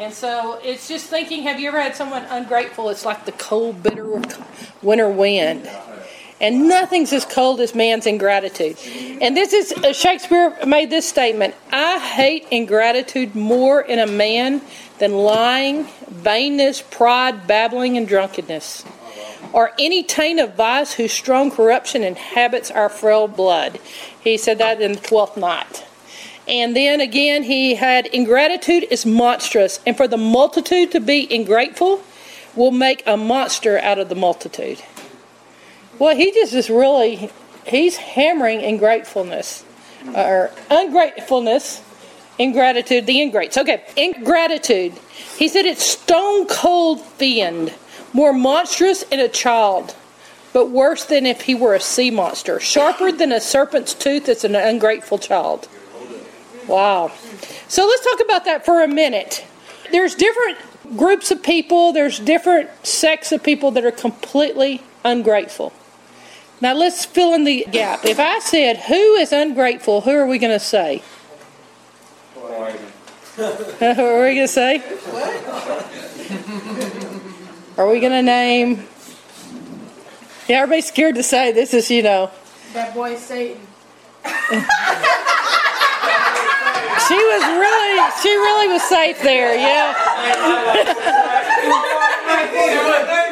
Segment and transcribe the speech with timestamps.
[0.00, 2.88] And so it's just thinking have you ever had someone ungrateful?
[2.88, 4.06] It's like the cold, bitter
[4.80, 5.68] winter wind.
[6.40, 8.78] And nothing's as cold as man's ingratitude.
[9.20, 14.62] And this is, uh, Shakespeare made this statement I hate ingratitude more in a man
[15.00, 18.84] than lying, vainness, pride, babbling, and drunkenness,
[19.52, 23.78] or any taint of vice whose strong corruption inhabits our frail blood.
[24.18, 25.84] He said that in the 12th night.
[26.50, 32.02] And then again, he had ingratitude is monstrous, and for the multitude to be ingrateful
[32.56, 34.82] will make a monster out of the multitude.
[36.00, 37.30] Well, he just is really,
[37.64, 39.62] he's hammering ingratefulness
[40.08, 41.82] uh, or ungratefulness,
[42.36, 43.56] ingratitude, the ingrates.
[43.56, 44.94] Okay, ingratitude.
[45.36, 47.72] He said it's stone cold fiend,
[48.12, 49.94] more monstrous in a child,
[50.52, 54.42] but worse than if he were a sea monster, sharper than a serpent's tooth is
[54.42, 55.68] an ungrateful child.
[56.66, 57.12] Wow.
[57.68, 59.44] So let's talk about that for a minute.
[59.90, 60.58] There's different
[60.96, 65.72] groups of people, there's different sects of people that are completely ungrateful.
[66.60, 68.04] Now let's fill in the gap.
[68.04, 70.02] If I said, Who is ungrateful?
[70.02, 71.02] Who are we going to say?
[72.34, 72.78] what
[73.98, 74.82] are we going to say?
[77.78, 78.86] Are we going to name?
[80.48, 82.30] Yeah, everybody's scared to say this is, you know.
[82.74, 83.60] That boy Satan.
[87.10, 89.90] she was really, she really was safe there, yeah.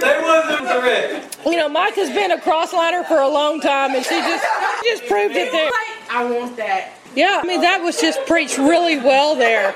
[0.02, 4.04] they wasn't correct you know, Mike has been a crossliner for a long time, and
[4.04, 4.44] she just
[4.84, 5.70] just proved it there.
[6.10, 6.94] I want that.
[7.14, 9.74] Yeah, I mean that was just preached really well there.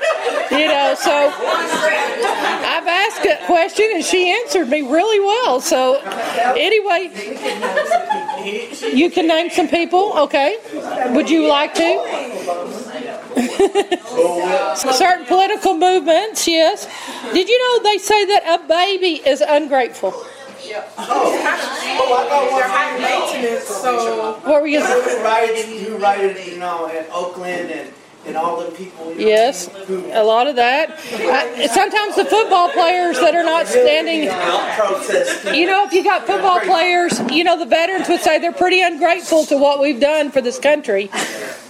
[0.50, 5.60] You know, so I've asked a question and she answered me really well.
[5.60, 5.98] So
[6.56, 7.10] anyway,
[8.94, 10.58] you can name some people, okay?
[11.14, 12.31] Would you like to?
[13.36, 16.86] Uh, Certain political movements, yes.
[17.32, 20.12] Did you know they say that a baby is ungrateful?
[20.64, 20.84] Yeah.
[20.96, 21.04] Oh,
[22.00, 22.60] oh I got one.
[22.60, 24.38] They're high maintenance, so.
[24.44, 25.18] What were you saying?
[25.18, 27.92] Who rioted, who rioted, you know, in Oakland and
[28.26, 29.10] and all the people.
[29.12, 30.98] You know, yes, a lot of that.
[31.12, 34.24] I, sometimes the football players that are not standing.
[35.54, 38.80] You know, if you got football players, you know, the veterans would say they're pretty
[38.80, 41.10] ungrateful to what we've done for this country,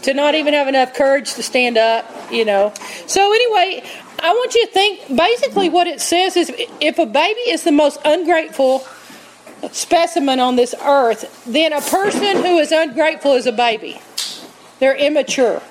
[0.03, 2.11] to not even have enough courage to stand up.
[2.31, 2.73] You know.
[3.07, 3.85] So anyway,
[4.21, 7.73] I want you to think basically what it says is if a baby is the
[7.73, 8.87] most ungrateful
[9.71, 14.01] specimen on this earth, then a person who is ungrateful is a baby.
[14.79, 15.63] They're immature.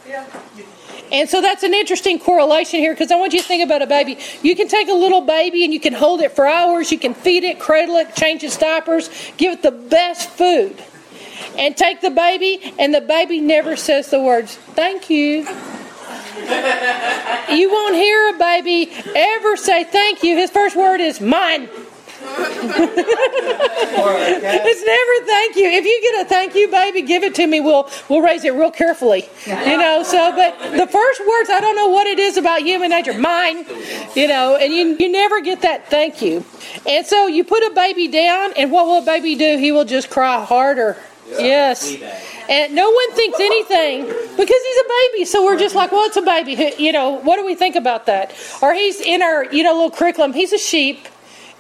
[1.11, 3.87] And so that's an interesting correlation here because I want you to think about a
[3.87, 4.17] baby.
[4.41, 7.13] You can take a little baby and you can hold it for hours, you can
[7.13, 10.81] feed it, cradle it, change its diapers, give it the best food.
[11.57, 15.45] And take the baby, and the baby never says the words, Thank you
[17.49, 20.35] you won't hear a baby ever say thank you.
[20.37, 21.69] His first word is mine.
[24.63, 25.69] It's never thank you.
[25.69, 27.59] If you get a thank you, baby, give it to me.
[27.59, 29.27] We'll we'll raise it real carefully.
[29.45, 30.03] You know.
[30.03, 33.17] So, but the first words, I don't know what it is about human nature.
[33.17, 33.65] Mine.
[34.15, 36.45] You know, and you you never get that thank you.
[36.87, 39.57] And so you put a baby down, and what will a baby do?
[39.57, 40.97] He will just cry harder.
[41.39, 41.95] Yes.
[42.49, 45.25] And no one thinks anything because he's a baby.
[45.25, 46.73] So we're just like, well, it's a baby.
[46.77, 48.33] You know, what do we think about that?
[48.61, 50.33] Or he's in our, you know, little curriculum.
[50.33, 51.07] He's a sheep.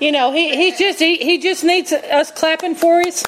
[0.01, 3.23] You know, he, he just he, he just needs us clapping for his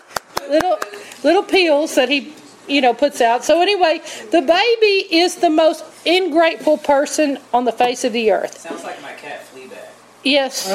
[0.49, 0.79] little
[1.23, 2.33] little peels that he
[2.67, 3.45] you know puts out.
[3.45, 4.01] So anyway,
[4.31, 8.57] the baby is the most ingrateful person on the face of the earth.
[8.57, 9.87] Sounds like my cat Fleabag.
[10.23, 10.67] Yes.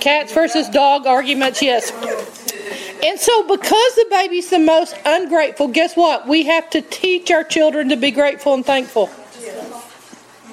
[0.00, 1.60] Cats versus dog arguments.
[1.60, 1.92] Yes.
[3.04, 6.26] And so, because the baby's the most ungrateful, guess what?
[6.26, 9.10] We have to teach our children to be grateful and thankful.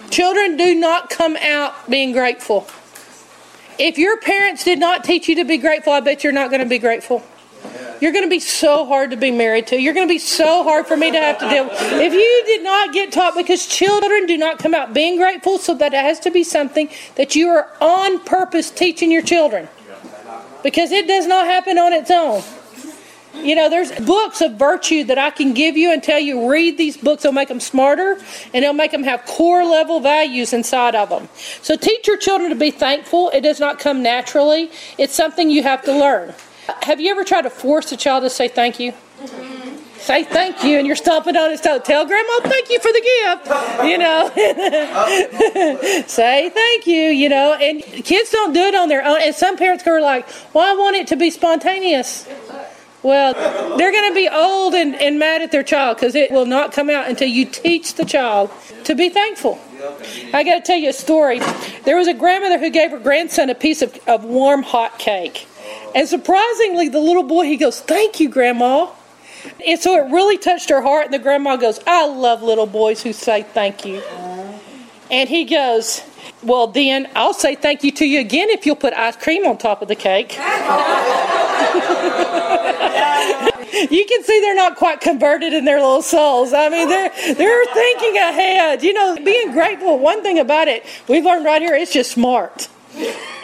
[0.09, 2.67] Children do not come out being grateful.
[3.79, 6.61] If your parents did not teach you to be grateful, I bet you're not going
[6.61, 7.23] to be grateful.
[8.01, 9.79] You're going to be so hard to be married to.
[9.79, 11.79] You're going to be so hard for me to have to deal with.
[11.79, 15.73] If you did not get taught, because children do not come out being grateful, so
[15.75, 19.69] that it has to be something that you are on purpose teaching your children
[20.63, 22.41] because it does not happen on its own.
[23.33, 26.77] You know, there's books of virtue that I can give you and tell you read
[26.77, 27.23] these books.
[27.23, 28.19] They'll make them smarter
[28.53, 31.27] and they'll make them have core level values inside of them.
[31.61, 33.29] So teach your children to be thankful.
[33.29, 36.33] It does not come naturally, it's something you have to learn.
[36.83, 38.91] Have you ever tried to force a child to say thank you?
[38.91, 39.53] Mm-hmm
[40.03, 41.79] say thank you and you're stomping on his toe.
[41.79, 43.47] Tell grandma thank you for the gift.
[43.87, 44.29] You know.
[46.07, 47.53] say thank you, you know.
[47.53, 49.21] And kids don't do it on their own.
[49.21, 52.27] And some parents are like, well, I want it to be spontaneous.
[53.03, 53.33] Well,
[53.77, 56.71] they're going to be old and, and mad at their child because it will not
[56.71, 58.49] come out until you teach the child
[58.85, 59.59] to be thankful.
[60.33, 61.39] I got to tell you a story.
[61.83, 65.47] There was a grandmother who gave her grandson a piece of, of warm hot cake.
[65.93, 68.89] And surprisingly, the little boy, he goes, Thank you, Grandma.
[69.67, 71.05] And so it really touched her heart.
[71.05, 74.01] And the grandma goes, I love little boys who say thank you.
[75.11, 76.01] And he goes,
[76.41, 79.57] Well, then I'll say thank you to you again if you'll put ice cream on
[79.57, 80.37] top of the cake.
[83.91, 86.53] you can see they're not quite converted in their little souls.
[86.53, 88.83] I mean, they're they're thinking ahead.
[88.83, 89.99] You know, being grateful.
[89.99, 92.67] One thing about it, we've learned right here, it's just smart.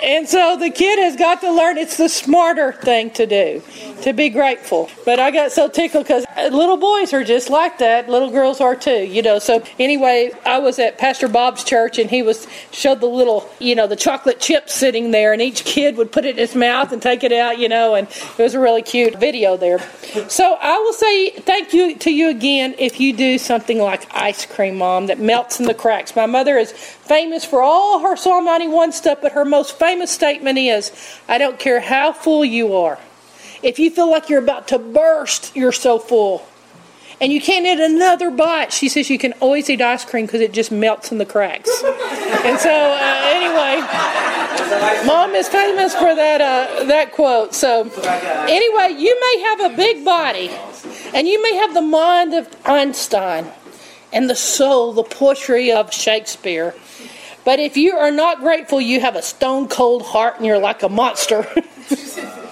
[0.03, 3.62] And so the kid has got to learn it's the smarter thing to do,
[4.03, 4.89] to be grateful.
[5.06, 8.09] But I got so tickled because little boys are just like that.
[8.09, 9.39] Little girls are too, you know.
[9.39, 13.75] So anyway, I was at Pastor Bob's church and he was showed the little, you
[13.75, 16.91] know, the chocolate chips sitting there, and each kid would put it in his mouth
[16.91, 19.80] and take it out, you know, and it was a really cute video there.
[20.27, 24.45] So I will say thank you to you again if you do something like ice
[24.45, 26.15] cream, Mom, that melts in the cracks.
[26.15, 30.57] My mother is famous for all her Psalm 91 stuff, but her most famous statement
[30.57, 30.91] is
[31.27, 33.00] I don't care how full you are.
[33.61, 36.47] If you feel like you're about to burst, you're so full.
[37.21, 38.71] And you can't eat another bite.
[38.71, 41.69] She says you can always eat ice cream because it just melts in the cracks.
[41.83, 43.85] and so, uh, anyway,
[45.06, 47.53] mom is famous for that uh, that quote.
[47.53, 50.50] So, anyway, you may have a big body,
[51.13, 53.47] and you may have the mind of Einstein,
[54.13, 56.73] and the soul, the poetry of Shakespeare.
[57.44, 60.83] But if you are not grateful, you have a stone cold heart, and you're like
[60.83, 61.45] a monster.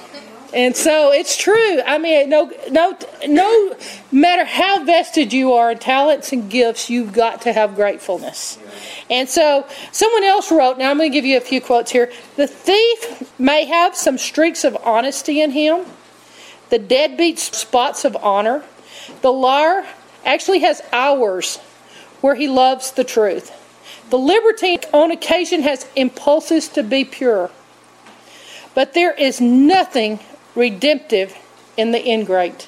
[0.54, 1.82] And so it's true.
[1.86, 2.98] I mean, no, no,
[3.28, 3.76] no
[4.12, 8.58] matter how vested you are in talents and gifts, you've got to have gratefulness.
[9.10, 12.12] And so someone else wrote, now I'm going to give you a few quotes here.
[12.38, 15.86] The thief may have some streaks of honesty in him,
[16.70, 18.64] the deadbeat spots of honor.
[19.22, 19.86] The liar
[20.26, 21.58] actually has hours
[22.22, 23.52] where he loves the truth.
[24.10, 27.52] The libertine on occasion has impulses to be pure.
[28.74, 30.20] But there is nothing
[30.57, 31.38] redemptive
[31.77, 32.68] in the ingrate.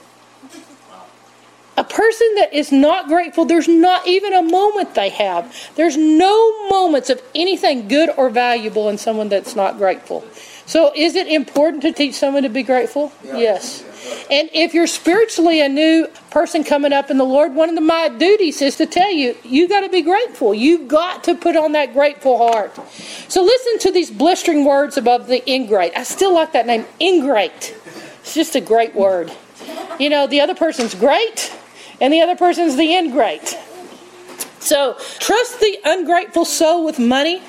[1.75, 5.55] A person that is not grateful, there's not even a moment they have.
[5.75, 10.25] There's no moments of anything good or valuable in someone that's not grateful.
[10.65, 13.11] So, is it important to teach someone to be grateful?
[13.23, 13.37] Yeah.
[13.37, 13.83] Yes.
[14.29, 18.09] And if you're spiritually a new person coming up in the Lord, one of my
[18.09, 20.53] duties is to tell you, you got to be grateful.
[20.53, 22.75] You've got to put on that grateful heart.
[23.29, 25.93] So, listen to these blistering words above the ingrate.
[25.95, 27.75] I still like that name, ingrate.
[28.29, 29.31] It's just a great word.
[29.99, 31.51] You know, the other person's great,
[31.99, 33.57] and the other person's the ingrate.
[34.59, 37.41] So, trust the ungrateful soul with money,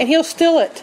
[0.00, 0.82] and he'll steal it.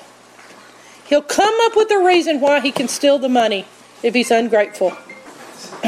[1.07, 3.65] He'll come up with a reason why he can steal the money
[4.03, 4.91] if he's ungrateful.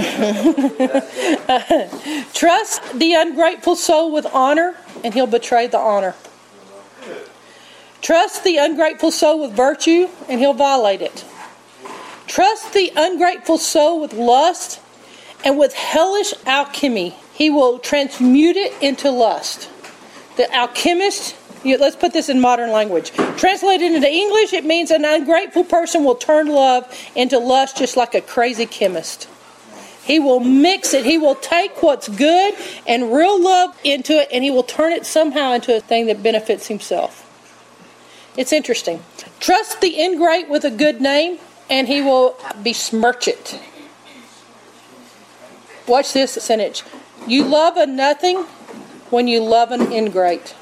[2.33, 4.73] trust the ungrateful soul with honor,
[5.03, 6.15] and he'll betray the honor.
[8.01, 11.23] Trust the ungrateful soul with virtue, and he'll violate it.
[12.27, 14.79] Trust the ungrateful soul with lust,
[15.43, 19.69] and with hellish alchemy, he will transmute it into lust.
[20.35, 23.11] The alchemist, let's put this in modern language.
[23.37, 26.85] Translated into English, it means an ungrateful person will turn love
[27.15, 29.27] into lust just like a crazy chemist.
[30.03, 31.05] He will mix it.
[31.05, 32.55] He will take what's good
[32.87, 36.23] and real love into it, and he will turn it somehow into a thing that
[36.23, 37.23] benefits himself.
[38.37, 39.03] It's interesting.
[39.39, 43.59] Trust the ingrate with a good name, and he will besmirch it.
[45.87, 46.83] Watch this sentence.
[47.27, 48.43] You love a nothing
[49.09, 50.55] when you love an ingrate.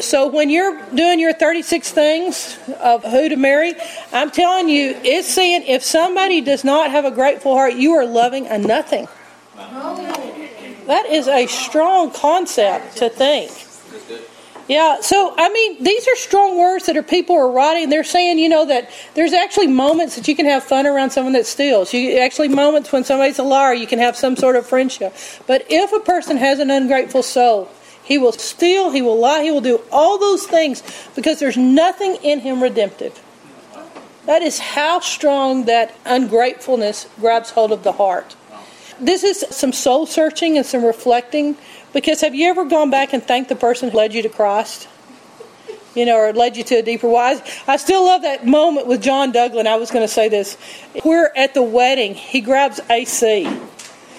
[0.00, 3.74] So when you're doing your 36 things of who to marry,
[4.12, 8.04] I'm telling you, it's saying if somebody does not have a grateful heart, you are
[8.04, 9.06] loving a nothing.
[10.86, 13.52] That is a strong concept to think.
[14.68, 17.90] Yeah, so I mean, these are strong words that are people are writing.
[17.90, 21.32] They're saying, you know, that there's actually moments that you can have fun around someone
[21.32, 21.92] that steals.
[21.92, 25.14] You actually moments when somebody's a liar, you can have some sort of friendship.
[25.46, 27.70] But if a person has an ungrateful soul,
[28.04, 30.82] he will steal, he will lie, he will do all those things
[31.14, 33.20] because there's nothing in him redemptive.
[34.26, 38.36] That is how strong that ungratefulness grabs hold of the heart.
[39.00, 41.56] This is some soul searching and some reflecting
[41.92, 44.88] because have you ever gone back and thanked the person who led you to Christ?
[45.94, 47.42] You know, or led you to a deeper wise.
[47.68, 49.66] I still love that moment with John Douglin.
[49.66, 50.56] I was going to say this.
[51.04, 52.14] We're at the wedding.
[52.14, 53.46] He grabs AC.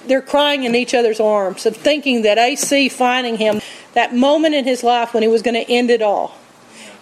[0.05, 3.61] They're crying in each other's arms and thinking that AC finding him,
[3.93, 6.37] that moment in his life when he was going to end it all.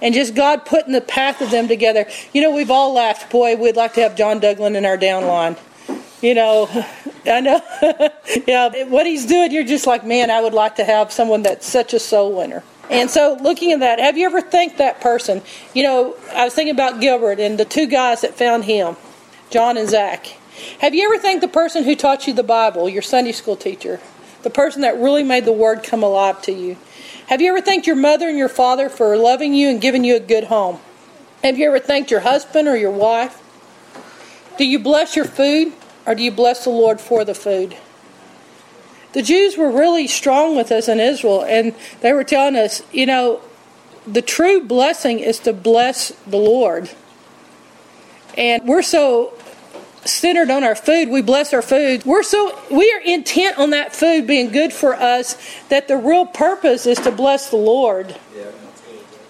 [0.02, 2.08] And just God putting the path of them together.
[2.34, 5.58] You know, we've all laughed, boy, we'd like to have John Douglin in our downline.
[6.22, 6.70] You know,
[7.26, 7.62] I know.
[8.48, 11.66] yeah, what he's doing, you're just like, man, I would like to have someone that's
[11.66, 12.64] such a soul winner.
[12.92, 15.42] And so, looking at that, have you ever thanked that person?
[15.74, 18.98] You know, I was thinking about Gilbert and the two guys that found him,
[19.50, 20.28] John and Zach.
[20.80, 24.00] Have you ever thanked the person who taught you the Bible, your Sunday school teacher,
[24.44, 26.78] the person that really made the Word come alive to you?
[27.28, 30.18] Have you ever thanked your mother and your father for loving you and giving you
[30.18, 30.80] a good home?
[31.44, 33.42] Have you ever thanked your husband or your wife?
[34.58, 35.74] Do you bless your food
[36.06, 37.78] or do you bless the Lord for the food?
[39.14, 43.06] The Jews were really strong with us in Israel, and they were telling us, you
[43.06, 43.42] know,
[44.08, 46.90] the true blessing is to bless the Lord.
[48.38, 49.34] And we're so
[50.06, 52.06] centered on our food, we bless our food.
[52.06, 55.38] We're so we are intent on that food being good for us
[55.70, 58.16] that the real purpose is to bless the Lord.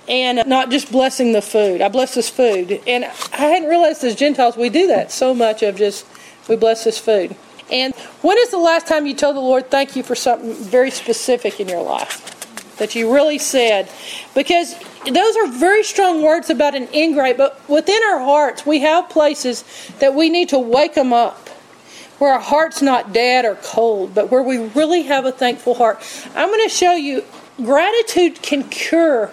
[0.07, 1.81] And not just blessing the food.
[1.81, 2.81] I bless this food.
[2.87, 6.05] And I hadn't realized as Gentiles we do that so much of just
[6.47, 7.35] we bless this food.
[7.71, 10.91] And when is the last time you told the Lord thank you for something very
[10.91, 12.27] specific in your life?
[12.77, 13.89] That you really said?
[14.35, 19.09] Because those are very strong words about an ingrate, but within our hearts, we have
[19.09, 19.63] places
[19.99, 21.49] that we need to wake them up.
[22.17, 25.99] Where our heart's not dead or cold, but where we really have a thankful heart.
[26.35, 27.23] I'm going to show you
[27.57, 29.31] gratitude can cure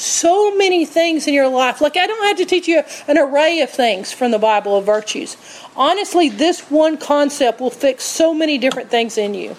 [0.00, 1.80] so many things in your life.
[1.80, 4.86] Like, I don't have to teach you an array of things from the Bible of
[4.86, 5.36] virtues.
[5.76, 9.56] Honestly, this one concept will fix so many different things in you.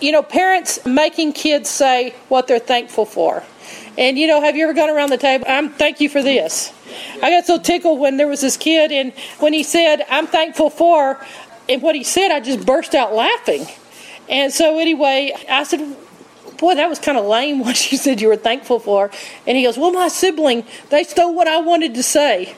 [0.00, 3.42] You know, parents making kids say what they're thankful for.
[3.96, 5.46] And you know, have you ever gone around the table?
[5.48, 6.72] I'm thank you for this.
[7.22, 10.68] I got so tickled when there was this kid, and when he said, "I'm thankful
[10.68, 11.24] for,"
[11.68, 13.66] and what he said, I just burst out laughing.
[14.28, 15.96] And so anyway, I said,
[16.58, 19.10] boy, that was kind of lame what you said you were thankful for.
[19.46, 22.56] And he goes, well, my sibling, they stole what I wanted to say.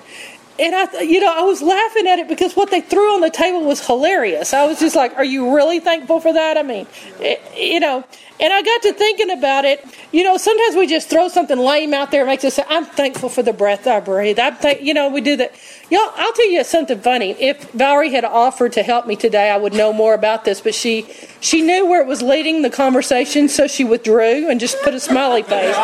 [0.58, 3.30] And I, you know, I was laughing at it because what they threw on the
[3.30, 4.54] table was hilarious.
[4.54, 6.86] I was just like, "Are you really thankful for that?" I mean,
[7.20, 8.04] it, you know,
[8.40, 9.84] and I got to thinking about it.
[10.12, 12.84] You know, sometimes we just throw something lame out there and makes us say, I'm
[12.84, 14.38] thankful for the breath I breathe.
[14.38, 15.54] I'm you know, we do that.
[15.88, 17.30] Y'all, I'll tell you something funny.
[17.40, 20.74] If Valerie had offered to help me today, I would know more about this, but
[20.74, 21.06] she
[21.40, 25.00] she knew where it was leading the conversation, so she withdrew and just put a
[25.00, 25.76] smiley face.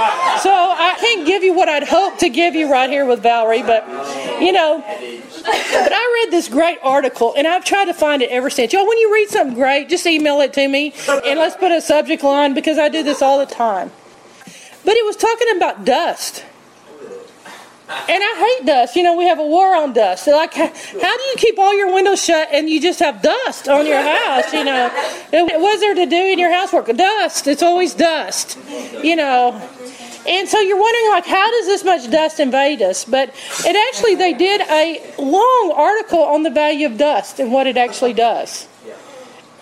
[0.43, 3.63] So I can't give you what I'd hoped to give you right here with Valerie,
[3.63, 3.87] but
[4.43, 8.51] you know, but I read this great article, and I've tried to find it ever
[8.51, 8.73] since.
[8.73, 11.81] Y'all, when you read something great, just email it to me, and let's put a
[11.81, 13.91] subject line because I do this all the time.
[14.85, 16.45] But it was talking about dust.
[17.89, 18.97] And I hate dust.
[18.97, 20.27] You know, we have a war on dust.
[20.27, 23.69] like, how, how do you keep all your windows shut and you just have dust
[23.69, 24.53] on your house?
[24.53, 24.91] You know,
[25.31, 26.87] what's there to do in your housework?
[26.97, 27.47] Dust.
[27.47, 28.59] It's always dust.
[29.03, 29.61] You know,
[30.27, 33.05] and so you're wondering, like, how does this much dust invade us?
[33.05, 33.31] But
[33.67, 37.77] it actually, they did a long article on the value of dust and what it
[37.77, 38.69] actually does.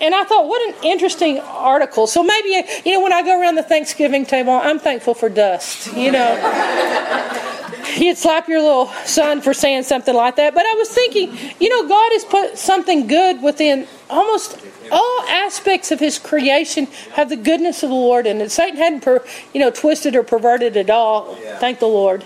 [0.01, 2.07] And I thought, what an interesting article.
[2.07, 5.95] So maybe, you know, when I go around the Thanksgiving table, I'm thankful for dust,
[5.95, 7.47] you know.
[7.97, 10.55] You'd slap your little son for saying something like that.
[10.55, 14.59] But I was thinking, you know, God has put something good within almost
[14.93, 18.51] all aspects of his creation have the goodness of the Lord in it.
[18.51, 21.35] Satan hadn't, per, you know, twisted or perverted it all.
[21.59, 22.25] Thank the Lord.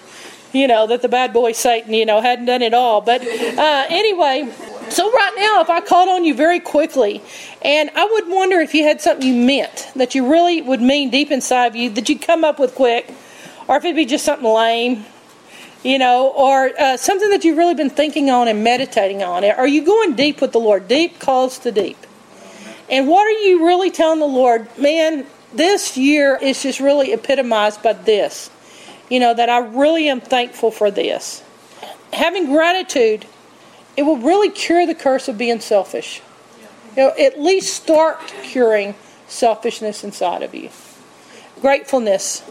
[0.52, 3.00] You know that the bad boy Satan, you know, hadn't done it all.
[3.00, 4.52] But uh, anyway,
[4.90, 7.22] so right now, if I called on you very quickly,
[7.62, 11.10] and I would wonder if you had something you meant that you really would mean
[11.10, 13.12] deep inside of you that you'd come up with quick,
[13.68, 15.04] or if it'd be just something lame,
[15.82, 19.44] you know, or uh, something that you've really been thinking on and meditating on.
[19.44, 20.88] Are you going deep with the Lord?
[20.88, 21.98] Deep calls to deep.
[22.90, 24.66] And what are you really telling the Lord?
[24.78, 28.50] Man, this year is just really epitomized by this.
[29.10, 31.42] You know, that I really am thankful for this.
[32.12, 33.26] Having gratitude,
[33.96, 36.22] it will really cure the curse of being selfish.
[36.96, 38.94] You know, at least start curing
[39.26, 40.70] selfishness inside of you.
[41.60, 42.42] Gratefulness.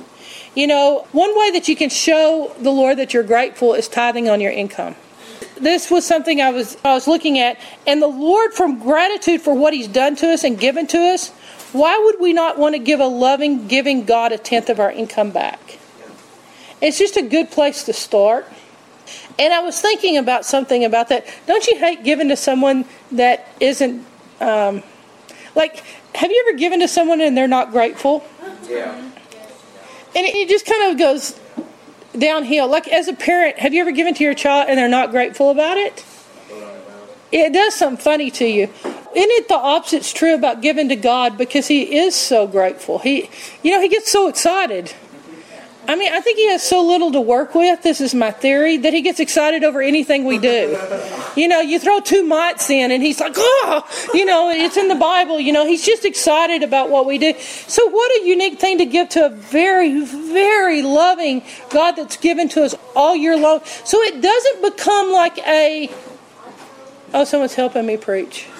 [0.55, 4.29] You know, one way that you can show the Lord that you're grateful is tithing
[4.29, 4.95] on your income
[5.55, 9.53] this was something I was I was looking at, and the Lord, from gratitude for
[9.53, 11.29] what He's done to us and given to us,
[11.71, 14.91] why would we not want to give a loving, giving God a tenth of our
[14.91, 15.79] income back?
[16.81, 18.47] It's just a good place to start.
[19.39, 21.25] And I was thinking about something about that.
[21.47, 24.05] Don't you hate giving to someone that isn't
[24.39, 24.83] um,
[25.55, 25.83] like?
[26.15, 28.23] Have you ever given to someone and they're not grateful?
[28.69, 28.93] Yeah.
[30.15, 31.39] And it just kind of goes
[32.17, 32.67] downhill.
[32.67, 35.49] Like as a parent, have you ever given to your child and they're not grateful
[35.49, 36.05] about it?
[37.31, 38.69] It does something funny to you.
[38.83, 42.99] Isn't it the opposite's true about giving to God because He is so grateful?
[42.99, 43.29] He,
[43.63, 44.93] you know, He gets so excited.
[45.87, 47.83] I mean, I think He has so little to work with.
[47.83, 50.77] This is my theory that He gets excited over anything we do.
[51.35, 54.87] You know, you throw two mites in, and he's like, oh, you know, it's in
[54.87, 55.39] the Bible.
[55.39, 57.33] You know, he's just excited about what we do.
[57.39, 62.49] So, what a unique thing to give to a very, very loving God that's given
[62.49, 63.61] to us all year long.
[63.83, 65.89] So, it doesn't become like a,
[67.13, 68.47] oh, someone's helping me preach.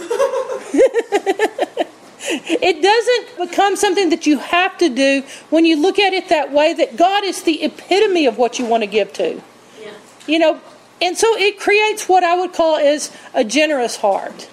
[2.25, 6.51] It doesn't become something that you have to do when you look at it that
[6.51, 9.42] way, that God is the epitome of what you want to give to.
[9.82, 9.92] Yeah.
[10.27, 10.62] You know,
[11.01, 14.50] and so it creates what I would call is a generous heart.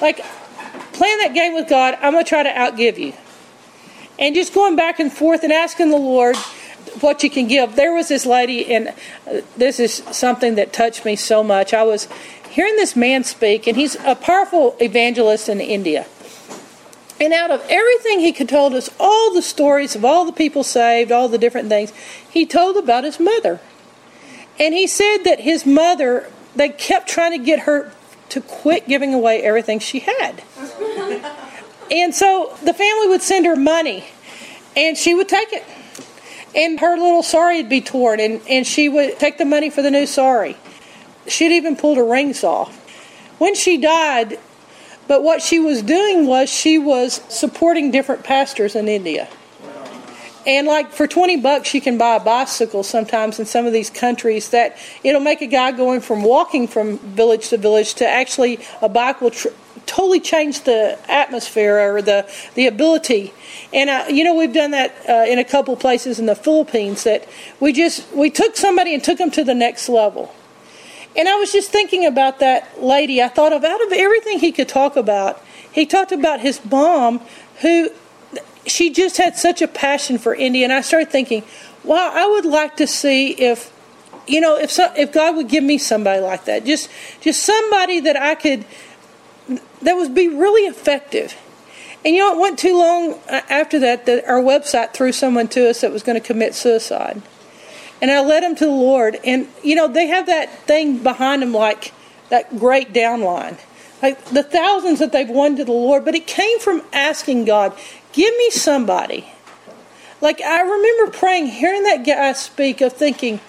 [0.00, 0.24] Like
[0.92, 3.12] playing that game with God, I'm going to try to outgive you.
[4.18, 6.36] And just going back and forth and asking the Lord
[7.00, 7.76] what you can give.
[7.76, 11.72] There was this lady, and uh, this is something that touched me so much.
[11.74, 12.08] I was
[12.50, 16.06] hearing this man speak, and he's a powerful evangelist in India.
[17.20, 20.62] And out of everything he could told us, all the stories of all the people
[20.62, 21.92] saved, all the different things,
[22.30, 23.60] he told about his mother.
[24.58, 27.92] And he said that his mother, they kept trying to get her
[28.30, 30.42] to quit giving away everything she had.
[31.90, 34.04] and so the family would send her money,
[34.76, 35.64] and she would take it.
[36.54, 39.82] And her little sari would be torn, and, and she would take the money for
[39.82, 40.56] the new sari.
[41.26, 42.76] She'd even pulled her rings off.
[43.38, 44.38] When she died,
[45.08, 49.28] but what she was doing was she was supporting different pastors in India.
[50.46, 53.90] And like for 20 bucks, you can buy a bicycle sometimes in some of these
[53.90, 58.60] countries that it'll make a guy going from walking from village to village to actually
[58.80, 59.48] a bike will tr-
[59.84, 63.34] totally change the atmosphere or the, the ability.
[63.74, 67.04] And, uh, you know, we've done that uh, in a couple places in the Philippines
[67.04, 67.28] that
[67.60, 70.34] we just, we took somebody and took them to the next level.
[71.18, 73.20] And I was just thinking about that lady.
[73.20, 77.20] I thought of out of everything he could talk about, he talked about his mom
[77.60, 77.90] who
[78.66, 80.62] she just had such a passion for India.
[80.62, 81.42] And I started thinking,
[81.82, 83.72] wow, I would like to see if
[84.28, 86.88] you know if so, if God would give me somebody like that, just
[87.20, 88.64] just somebody that I could
[89.82, 91.36] that would be really effective.
[92.04, 95.48] And you know, it wasn't too long uh, after that that our website threw someone
[95.48, 97.22] to us that was going to commit suicide
[98.00, 99.18] and I led them to the Lord.
[99.24, 101.92] And you know, they have that thing behind them, like
[102.28, 103.58] that great downline,
[104.02, 106.04] like the thousands that they've won to the Lord.
[106.04, 107.72] But it came from asking God,
[108.12, 109.32] "Give me somebody."
[110.20, 113.40] Like I remember praying, hearing that guy speak, of thinking,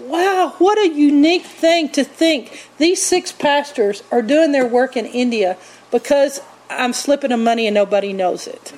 [0.00, 5.06] "Wow, what a unique thing to think these six pastors are doing their work in
[5.06, 5.56] India
[5.90, 6.40] because
[6.70, 8.72] I'm slipping them money and nobody knows it."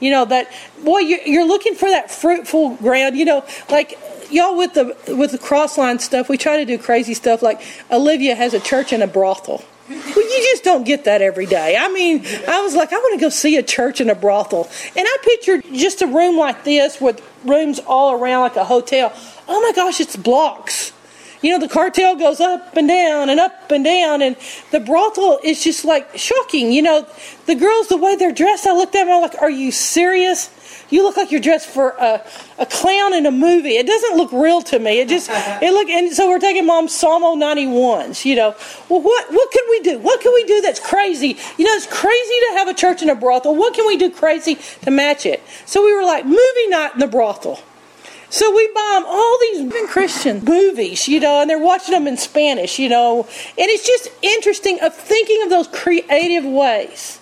[0.00, 0.50] You know that
[0.82, 3.16] boy, you're looking for that fruitful ground.
[3.16, 3.98] You know, like
[4.30, 7.60] y'all with the with the crossline stuff, we try to do crazy stuff like
[7.90, 9.64] Olivia has a church and a brothel.
[9.88, 11.76] Well, you just don't get that every day.
[11.76, 14.70] I mean, I was like, I want to go see a church and a brothel.
[14.96, 19.12] And I pictured just a room like this with rooms all around like a hotel.
[19.46, 20.93] Oh my gosh, it's blocks.
[21.44, 24.34] You know, the cartel goes up and down and up and down, and
[24.70, 26.72] the brothel is just like shocking.
[26.72, 27.06] You know,
[27.44, 30.50] the girls, the way they're dressed, I looked at them, I'm like, are you serious?
[30.90, 32.24] you look like you're dressed for a,
[32.58, 33.76] a clown in a movie.
[33.76, 35.00] It doesn't look real to me.
[35.00, 38.54] It just it look and so we're taking mom's Psalm 91s, you know.
[38.88, 39.98] Well what what can we do?
[39.98, 41.36] What can we do that's crazy?
[41.58, 43.54] You know, it's crazy to have a church in a brothel.
[43.54, 45.42] What can we do crazy to match it?
[45.66, 47.60] So we were like, movie night in the brothel.
[48.34, 52.16] So we buy them all these Christian movies, you know, and they're watching them in
[52.16, 53.28] Spanish, you know.
[53.56, 57.20] And it's just interesting of thinking of those creative ways.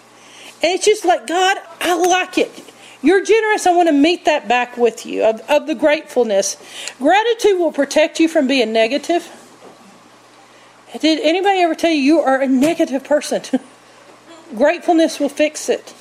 [0.63, 2.65] And it's just like, God, I like it.
[3.03, 3.67] You're generous.
[3.67, 6.57] I want to meet that back with you of, of the gratefulness.
[6.97, 9.31] Gratitude will protect you from being negative.
[10.99, 13.43] Did anybody ever tell you you are a negative person?
[14.57, 15.93] Gratefulness will fix it.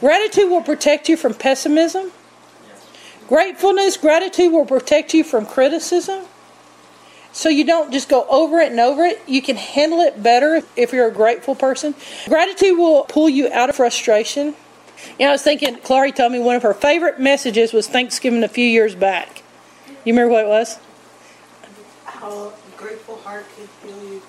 [0.00, 2.10] Gratitude will protect you from pessimism.
[3.28, 6.24] Gratefulness, gratitude will protect you from criticism.
[7.30, 9.22] So you don't just go over it and over it.
[9.26, 11.94] You can handle it better if you're a grateful person.
[12.26, 14.54] Gratitude will pull you out of frustration.
[15.18, 18.42] You know, I was thinking, Clary told me one of her favorite messages was Thanksgiving
[18.42, 19.42] a few years back.
[20.04, 20.78] You remember what it was?
[22.04, 24.22] How a grateful heart can heal you.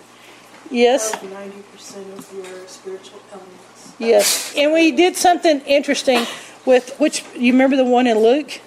[0.69, 1.15] Yes.
[1.15, 3.95] 90% of your spiritual elements.
[3.97, 4.53] Yes.
[4.55, 6.27] And we did something interesting
[6.65, 8.62] with, which, you remember the one in Luke?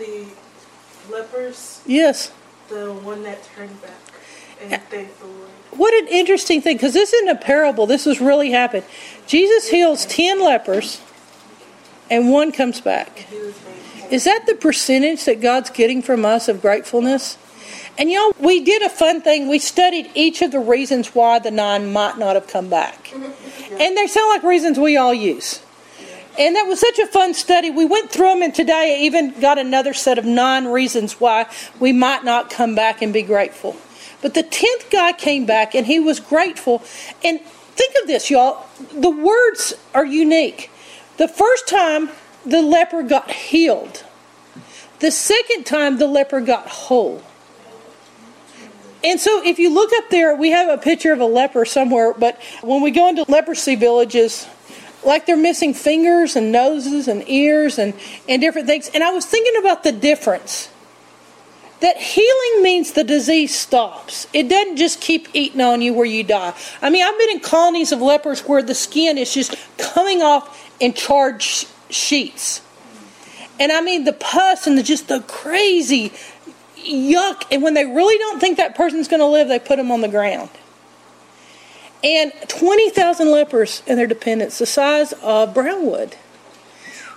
[0.00, 0.24] The
[1.12, 1.82] lepers?
[1.84, 2.32] Yes.
[2.70, 3.90] The one that turned back
[4.62, 5.50] and thanked the Lord.
[5.72, 7.86] What an interesting thing, because this isn't a parable.
[7.86, 8.84] This has really happened.
[9.26, 11.02] Jesus heals 10 lepers
[12.10, 13.26] and one comes back.
[14.10, 17.36] Is that the percentage that God's getting from us of gratefulness?
[17.98, 19.48] And y'all, we did a fun thing.
[19.48, 23.12] We studied each of the reasons why the nine might not have come back.
[23.70, 25.62] And they sound like reasons we all use.
[26.38, 27.70] And that was such a fun study.
[27.70, 31.46] We went through them, and today I even got another set of nine reasons why
[31.78, 33.76] we might not come back and be grateful.
[34.22, 36.82] But the tenth guy came back and he was grateful.
[37.24, 38.66] And think of this, y'all.
[38.92, 40.70] The words are unique.
[41.16, 42.10] The first time
[42.44, 44.04] the leper got healed,
[45.00, 47.22] the second time the leper got whole.
[49.02, 52.12] And so, if you look up there, we have a picture of a leper somewhere,
[52.12, 54.46] but when we go into leprosy villages,
[55.04, 57.94] like they're missing fingers and noses and ears and,
[58.28, 58.90] and different things.
[58.94, 60.68] And I was thinking about the difference.
[61.80, 64.26] That healing means the disease stops.
[64.34, 66.54] It doesn't just keep eating on you where you die.
[66.82, 70.70] I mean, I've been in colonies of lepers where the skin is just coming off
[70.78, 72.60] in charged sheets.
[73.58, 76.12] And I mean, the pus and the, just the crazy
[76.76, 77.44] yuck.
[77.50, 80.02] And when they really don't think that person's going to live, they put them on
[80.02, 80.50] the ground.
[82.02, 86.16] And 20,000 lepers and their dependents, the size of Brownwood.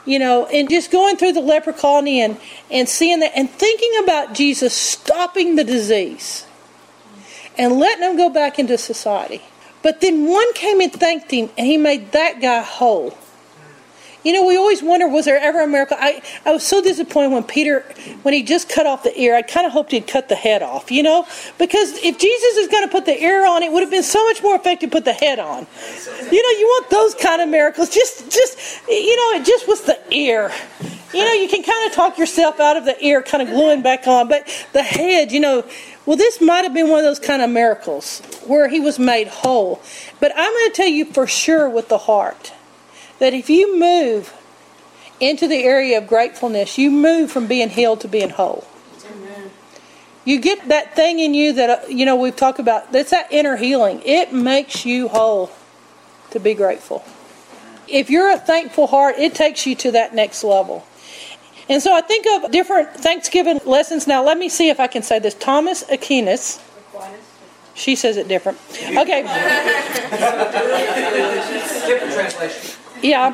[0.05, 2.37] You know, and just going through the leper colony and,
[2.69, 6.45] and seeing that and thinking about Jesus stopping the disease
[7.57, 9.41] and letting them go back into society.
[9.81, 13.17] But then one came and thanked him, and he made that guy whole.
[14.23, 15.97] You know, we always wonder, was there ever a miracle?
[15.99, 17.81] I, I was so disappointed when Peter,
[18.21, 20.63] when he just cut off the ear, I kind of hoped he'd cut the head
[20.63, 21.27] off, you know?
[21.57, 24.23] Because if Jesus is going to put the ear on, it would have been so
[24.25, 25.67] much more effective to put the head on.
[26.31, 27.89] You know, you want those kind of miracles.
[27.89, 30.51] Just, just, you know, it just was the ear.
[31.13, 33.81] You know, you can kind of talk yourself out of the ear, kind of gluing
[33.81, 34.29] back on.
[34.29, 35.65] But the head, you know,
[36.05, 39.27] well, this might have been one of those kind of miracles where he was made
[39.27, 39.81] whole.
[40.19, 42.53] But I'm going to tell you for sure with the heart
[43.19, 44.33] that if you move
[45.19, 48.67] into the area of gratefulness, you move from being healed to being whole.
[49.05, 49.51] Amen.
[50.25, 52.91] You get that thing in you that, uh, you know, we've talked about.
[52.91, 54.01] That's that inner healing.
[54.05, 55.51] It makes you whole
[56.31, 57.03] to be grateful.
[57.87, 60.85] If you're a thankful heart, it takes you to that next level.
[61.69, 64.07] And so I think of different Thanksgiving lessons.
[64.07, 65.33] Now, let me see if I can say this.
[65.33, 66.59] Thomas Aquinas.
[67.75, 68.59] She says it different.
[68.83, 69.23] Okay.
[71.87, 72.82] Different translation.
[73.03, 73.29] Yeah.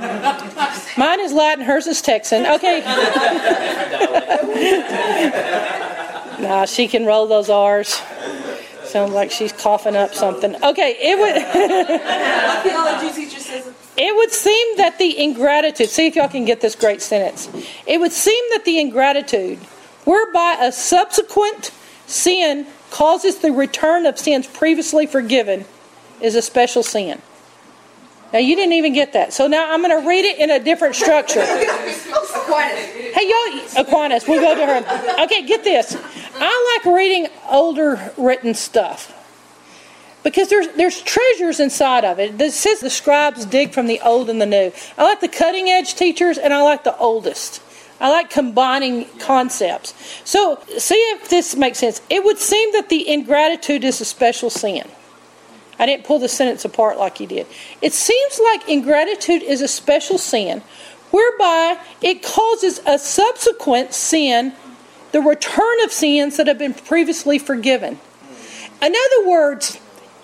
[0.97, 2.45] Mine is Latin, hers is Texan.
[2.45, 2.82] Okay.
[6.41, 8.01] nah, she can roll those R's.
[8.84, 10.55] Sounds like she's coughing up something.
[10.63, 11.36] Okay, it would.
[13.97, 15.89] it would seem that the ingratitude.
[15.89, 17.47] See if y'all can get this great sentence.
[17.86, 19.60] It would seem that the ingratitude,
[20.05, 21.69] whereby a subsequent
[22.08, 25.65] sin causes the return of sins previously forgiven,
[26.19, 27.21] is a special sin.
[28.31, 29.33] Now you didn't even get that.
[29.33, 31.41] So now I'm going to read it in a different structure.
[31.41, 32.05] Aquinas.
[33.09, 34.27] Hey y'all, Aquinas.
[34.27, 35.23] We'll go to her.
[35.23, 35.97] Okay, get this.
[36.35, 39.13] I like reading older written stuff
[40.23, 42.37] because there's there's treasures inside of it.
[42.37, 44.71] This says the scribes dig from the old and the new.
[44.97, 47.61] I like the cutting edge teachers, and I like the oldest.
[47.99, 49.93] I like combining concepts.
[50.23, 52.01] So see if this makes sense.
[52.09, 54.89] It would seem that the ingratitude is a special sin.
[55.79, 57.47] I didn't pull the sentence apart like you did.
[57.81, 60.61] It seems like ingratitude is a special sin
[61.11, 64.53] whereby it causes a subsequent sin,
[65.11, 67.99] the return of sins that have been previously forgiven.
[68.81, 69.79] In other words,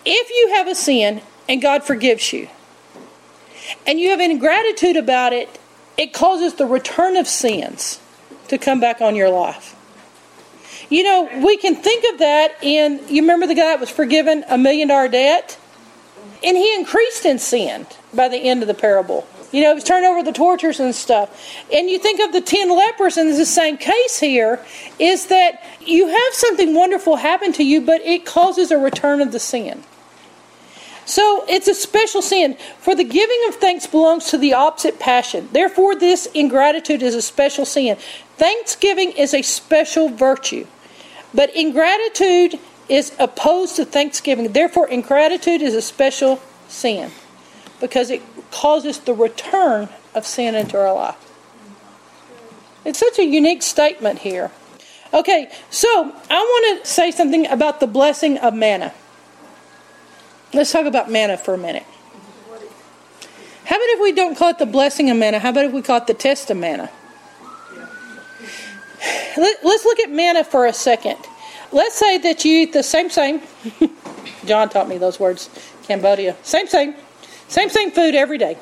[0.06, 2.50] if you have a sin and God forgives you,
[3.88, 5.60] and you have ingratitude about it,
[5.98, 8.00] it causes the return of sins
[8.48, 9.75] to come back on your life.
[10.90, 14.46] You know, we can think of that in, you remember the guy that was forgiven
[14.50, 15.58] a million dollar debt?
[16.44, 19.28] And he increased in sin by the end of the parable.
[19.52, 21.56] You know, he was turned over the tortures and stuff.
[21.74, 24.64] And you think of the ten lepers, and it's the same case here,
[25.00, 29.32] is that you have something wonderful happen to you, but it causes a return of
[29.32, 29.84] the sin.
[31.06, 32.58] So it's a special sin.
[32.80, 35.48] For the giving of thanks belongs to the opposite passion.
[35.52, 37.98] Therefore, this ingratitude is a special sin.
[38.38, 40.68] Thanksgiving is a special virtue.
[41.36, 44.54] But ingratitude is opposed to thanksgiving.
[44.54, 47.12] Therefore, ingratitude is a special sin
[47.82, 48.22] because it
[48.52, 51.18] causes the return of sin into our life.
[52.86, 54.52] It's such a unique statement here.
[55.14, 58.94] Okay, so I want to say something about the blessing of manna.
[60.54, 61.86] Let's talk about manna for a minute.
[63.66, 65.40] How about if we don't call it the blessing of manna?
[65.40, 66.92] How about if we call it the test of manna?
[69.38, 71.18] Let, us look at manna for a second.
[71.72, 73.42] Let's say that you eat the same, same.
[74.46, 75.50] John taught me those words,
[75.84, 76.36] Cambodia.
[76.44, 76.96] Same, same.
[77.48, 78.58] Same, same food every day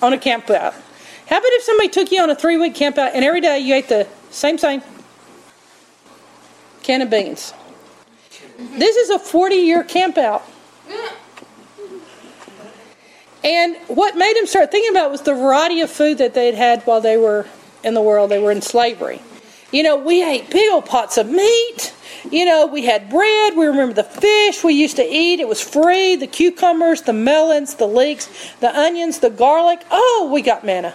[0.00, 0.74] on a camp out.
[1.26, 3.58] How about if somebody took you on a three week camp out and every day
[3.58, 4.82] you ate the same, same
[6.82, 7.54] can of beans?
[8.58, 10.42] This is a 40 year camp out.
[13.44, 16.82] And what made him start thinking about was the variety of food that they'd had
[16.82, 17.46] while they were
[17.82, 18.30] in the world.
[18.30, 19.20] They were in slavery.
[19.72, 21.92] You know, we ate big old pots of meat
[22.30, 23.56] you know, we had bread.
[23.56, 25.40] We remember the fish we used to eat.
[25.40, 26.16] It was free.
[26.16, 28.28] The cucumbers, the melons, the leeks,
[28.60, 29.80] the onions, the garlic.
[29.90, 30.94] Oh, we got manna.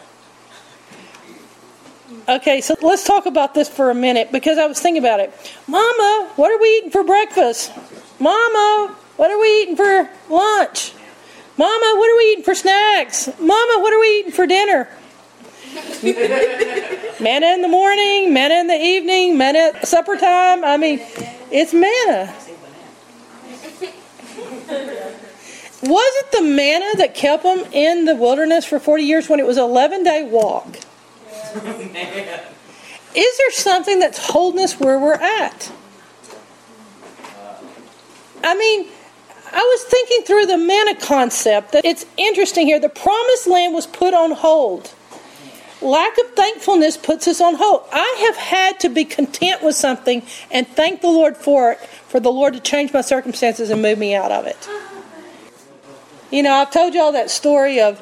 [2.30, 5.34] Okay, so let's talk about this for a minute because I was thinking about it.
[5.68, 7.72] Mama, what are we eating for breakfast?
[8.20, 10.94] Mama, what are we eating for lunch?
[11.58, 13.28] Mama, what are we eating for snacks?
[13.40, 14.90] Mama, what are we eating for dinner?
[17.19, 20.63] manna in the morning, manna in the evening, manna at supper time.
[20.63, 20.99] I mean,
[21.51, 22.34] it's manna.
[25.84, 29.45] Was it the manna that kept them in the wilderness for 40 years when it
[29.45, 30.67] was an 11 day walk?
[33.15, 35.71] Is there something that's holding us where we're at?
[38.43, 38.88] I mean,
[39.51, 42.80] I was thinking through the manna concept that it's interesting here.
[42.80, 44.93] The promised land was put on hold.
[45.82, 47.84] Lack of thankfulness puts us on hold.
[47.92, 52.20] I have had to be content with something and thank the Lord for it, for
[52.20, 54.58] the Lord to change my circumstances and move me out of it.
[56.32, 58.02] You know, I've told you all that story of,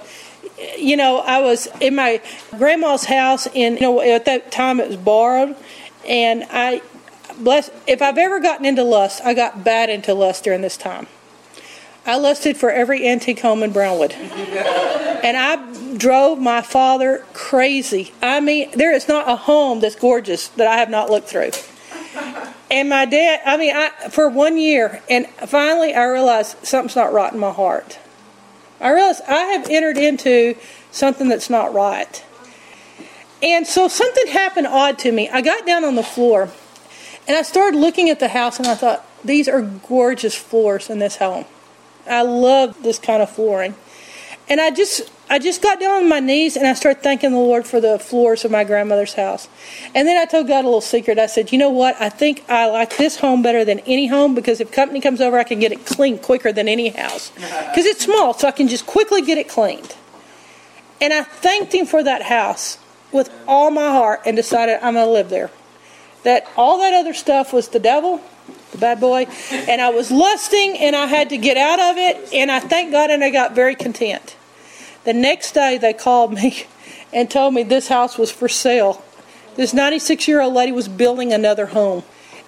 [0.77, 2.21] you know, I was in my
[2.57, 5.55] grandma's house, and you know, at that time it was borrowed,
[6.07, 6.81] and I,
[7.37, 11.07] bless, if I've ever gotten into lust, I got bad into lust during this time.
[12.05, 14.11] I lusted for every antique home in Brownwood.
[14.13, 18.13] and I drove my father crazy.
[18.21, 21.51] I mean, there is not a home that's gorgeous that I have not looked through.
[22.69, 27.13] And my dad, I mean, I, for one year, and finally I realized something's not
[27.13, 27.99] right in my heart.
[28.79, 30.55] I realized I have entered into
[30.91, 32.23] something that's not right.
[33.41, 35.29] And so something happened odd to me.
[35.29, 36.49] I got down on the floor
[37.27, 40.99] and I started looking at the house and I thought, these are gorgeous floors in
[40.99, 41.45] this home.
[42.07, 43.75] I love this kind of flooring.
[44.47, 47.37] And I just I just got down on my knees and I started thanking the
[47.37, 49.47] Lord for the floors of my grandmother's house.
[49.95, 51.17] And then I told God a little secret.
[51.17, 51.99] I said, "You know what?
[51.99, 55.39] I think I like this home better than any home because if company comes over,
[55.39, 57.31] I can get it cleaned quicker than any house.
[57.75, 59.95] Because it's small, so I can just quickly get it cleaned."
[61.01, 62.77] And I thanked him for that house
[63.11, 65.51] with all my heart and decided I'm going to live there.
[66.23, 68.21] That all that other stuff was the devil
[68.71, 69.27] the bad boy.
[69.51, 72.33] And I was lusting and I had to get out of it.
[72.33, 74.35] And I thank God and I got very content.
[75.03, 76.65] The next day they called me
[77.13, 79.03] and told me this house was for sale.
[79.55, 82.03] This 96 year old lady was building another home.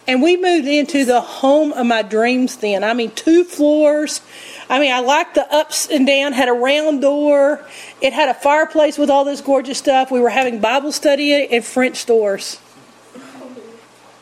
[0.08, 2.82] And we moved into the home of my dreams then.
[2.86, 4.22] I mean, two floors.
[4.70, 7.66] I mean, I liked the ups and down, had a round door.
[8.02, 10.10] It had a fireplace with all this gorgeous stuff.
[10.10, 12.58] We were having Bible study and French doors.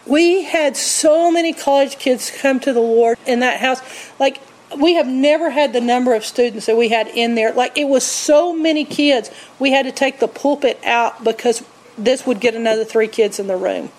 [0.06, 3.82] We had so many college kids come to the Lord in that house.
[4.20, 4.40] Like,
[4.78, 7.54] we have never had the number of students that we had in there.
[7.54, 9.32] Like, it was so many kids.
[9.60, 11.64] We had to take the pulpit out because
[11.98, 13.92] this would get another three kids in the room.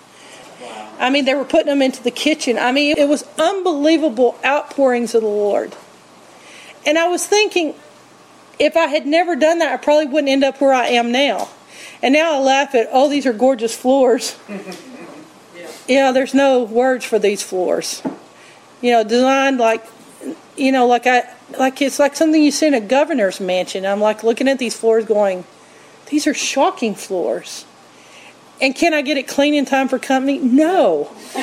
[0.98, 2.58] I mean, they were putting them into the kitchen.
[2.58, 5.74] I mean, it was unbelievable outpourings of the Lord.
[6.86, 7.74] And I was thinking,
[8.58, 11.48] if I had never done that, I probably wouldn't end up where I am now.
[12.02, 14.36] And now I laugh at, oh, these are gorgeous floors.
[15.88, 18.02] you know, there's no words for these floors.
[18.80, 19.84] You know, designed like,
[20.56, 21.24] you know, like I,
[21.58, 23.86] like it's like something you see in a governor's mansion.
[23.86, 25.44] I'm like looking at these floors, going,
[26.10, 27.65] these are shocking floors.
[28.60, 30.38] And can I get it clean in time for company?
[30.38, 31.10] No.
[31.34, 31.42] that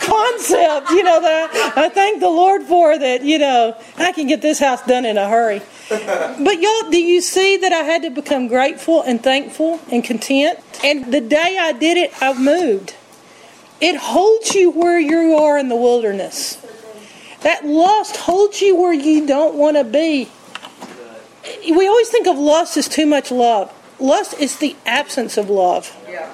[0.00, 4.40] concept, you know, that I thank the Lord for that, you know, I can get
[4.40, 5.60] this house done in a hurry.
[5.90, 10.58] But y'all, do you see that I had to become grateful and thankful and content?
[10.82, 12.94] And the day I did it, I moved.
[13.80, 16.56] It holds you where you are in the wilderness.
[17.42, 20.30] That lust holds you where you don't want to be.
[21.68, 23.72] We always think of lust as too much love.
[24.00, 25.96] Lust is the absence of love.
[26.08, 26.32] Yeah.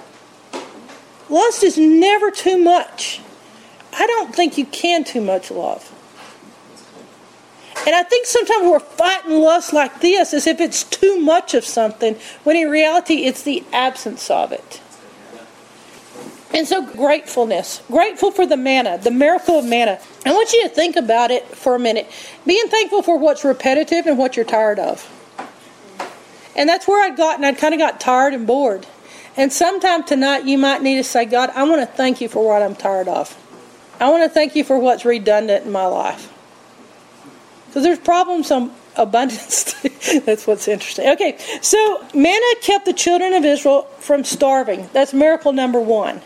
[1.29, 3.21] Lust is never too much.
[3.93, 5.93] I don't think you can too much love.
[7.87, 11.65] And I think sometimes we're fighting lust like this as if it's too much of
[11.65, 14.81] something, when in reality it's the absence of it.
[16.55, 17.83] And so, gratefulness.
[17.89, 20.01] Grateful for the manna, the miracle of manna.
[20.25, 22.11] I want you to think about it for a minute.
[22.47, 25.13] Being thankful for what's repetitive and what you're tired of.
[26.57, 28.87] And that's where I'd gotten, I'd kind of got tired and bored.
[29.37, 32.45] And sometime tonight you might need to say, God, I want to thank you for
[32.45, 33.37] what I'm tired of.
[34.01, 36.33] I want to thank you for what's redundant in my life.
[37.67, 39.75] Because there's problems on abundance.
[40.25, 41.09] That's what's interesting.
[41.11, 44.89] Okay, so manna kept the children of Israel from starving.
[44.95, 46.23] That's miracle number one.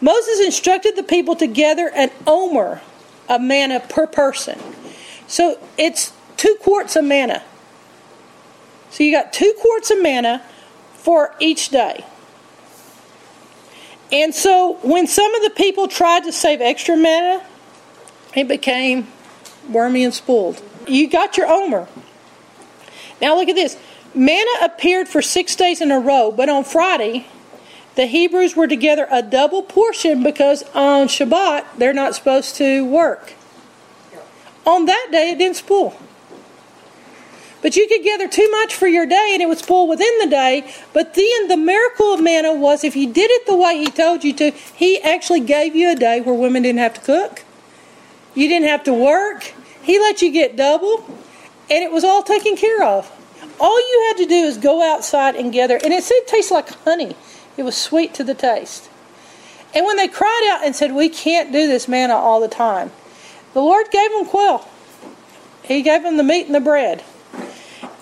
[0.00, 2.80] Moses instructed the people to gather an omer
[3.28, 4.58] of manna per person.
[5.26, 7.42] So it's two quarts of manna.
[8.90, 10.42] So you got two quarts of manna
[10.94, 12.04] for each day.
[14.12, 17.44] And so when some of the people tried to save extra manna,
[18.34, 19.06] it became
[19.68, 20.60] wormy and spoiled.
[20.86, 21.86] You got your omer.
[23.20, 23.78] Now look at this.
[24.14, 27.26] Manna appeared for six days in a row, but on Friday,
[27.94, 33.34] the Hebrews were together a double portion because on Shabbat they're not supposed to work.
[34.66, 35.96] On that day, it didn't spoil.
[37.62, 40.26] But you could gather too much for your day and it would spoil within the
[40.26, 40.72] day.
[40.92, 44.24] But then the miracle of manna was if you did it the way he told
[44.24, 47.42] you to, he actually gave you a day where women didn't have to cook.
[48.34, 49.52] You didn't have to work.
[49.82, 51.04] He let you get double.
[51.70, 53.10] And it was all taken care of.
[53.60, 55.76] All you had to do is go outside and gather.
[55.76, 57.14] And it said it tastes like honey.
[57.56, 58.88] It was sweet to the taste.
[59.74, 62.90] And when they cried out and said, We can't do this manna all the time,
[63.52, 64.66] the Lord gave them quail.
[65.62, 67.04] He gave them the meat and the bread.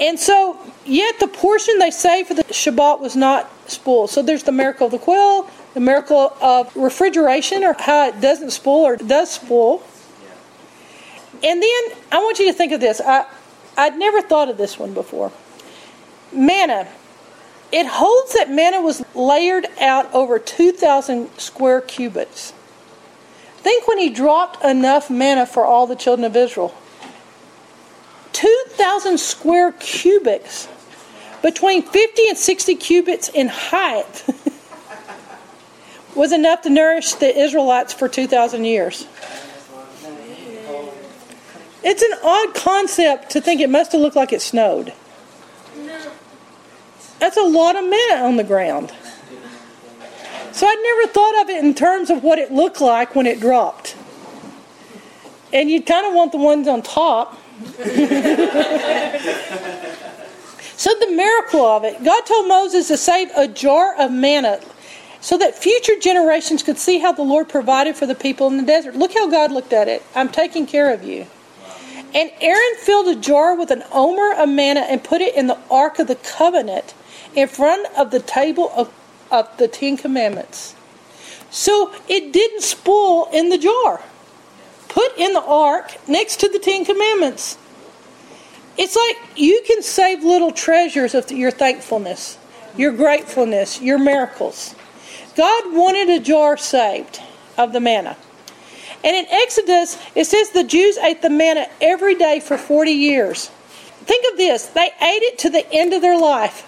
[0.01, 4.11] And so, yet the portion they saved for the Shabbat was not spoiled.
[4.11, 8.51] So there's the miracle of the quail, the miracle of refrigeration, or how it doesn't
[8.51, 9.83] spoil or does spoil.
[11.43, 11.83] And then
[12.13, 13.01] I want you to think of this.
[13.01, 13.27] I,
[13.77, 15.33] I'd never thought of this one before.
[16.33, 16.89] Manna.
[17.71, 22.53] It holds that manna was layered out over 2,000 square cubits.
[23.59, 26.75] Think when he dropped enough manna for all the children of Israel.
[28.39, 30.69] 2,000 square cubits,
[31.43, 34.25] between 50 and 60 cubits in height,
[36.15, 39.09] was enough to nourish the Israelites for 2,000 years.
[41.83, 44.93] It's an odd concept to think it must have looked like it snowed.
[47.19, 48.93] That's a lot of manna on the ground.
[50.53, 53.41] So I'd never thought of it in terms of what it looked like when it
[53.41, 53.97] dropped.
[55.53, 57.37] And you kind of want the ones on top.
[60.77, 64.61] so the miracle of it, God told Moses to save a jar of manna
[65.21, 68.63] so that future generations could see how the Lord provided for the people in the
[68.63, 68.95] desert.
[68.95, 70.03] Look how God looked at it.
[70.15, 71.27] I'm taking care of you.
[72.15, 75.59] And Aaron filled a jar with an omer of manna and put it in the
[75.71, 76.95] ark of the covenant
[77.35, 78.93] in front of the table of,
[79.31, 80.75] of the Ten Commandments.
[81.51, 84.03] So it didn't spoil in the jar.
[84.89, 87.59] Put in the ark next to the Ten Commandments.
[88.77, 92.39] It's like you can save little treasures of your thankfulness,
[92.77, 94.75] your gratefulness, your miracles.
[95.37, 97.21] God wanted a jar saved
[97.57, 98.17] of the manna.
[99.05, 103.49] And in Exodus, it says the Jews ate the manna every day for 40 years.
[104.05, 106.65] Think of this they ate it to the end of their life.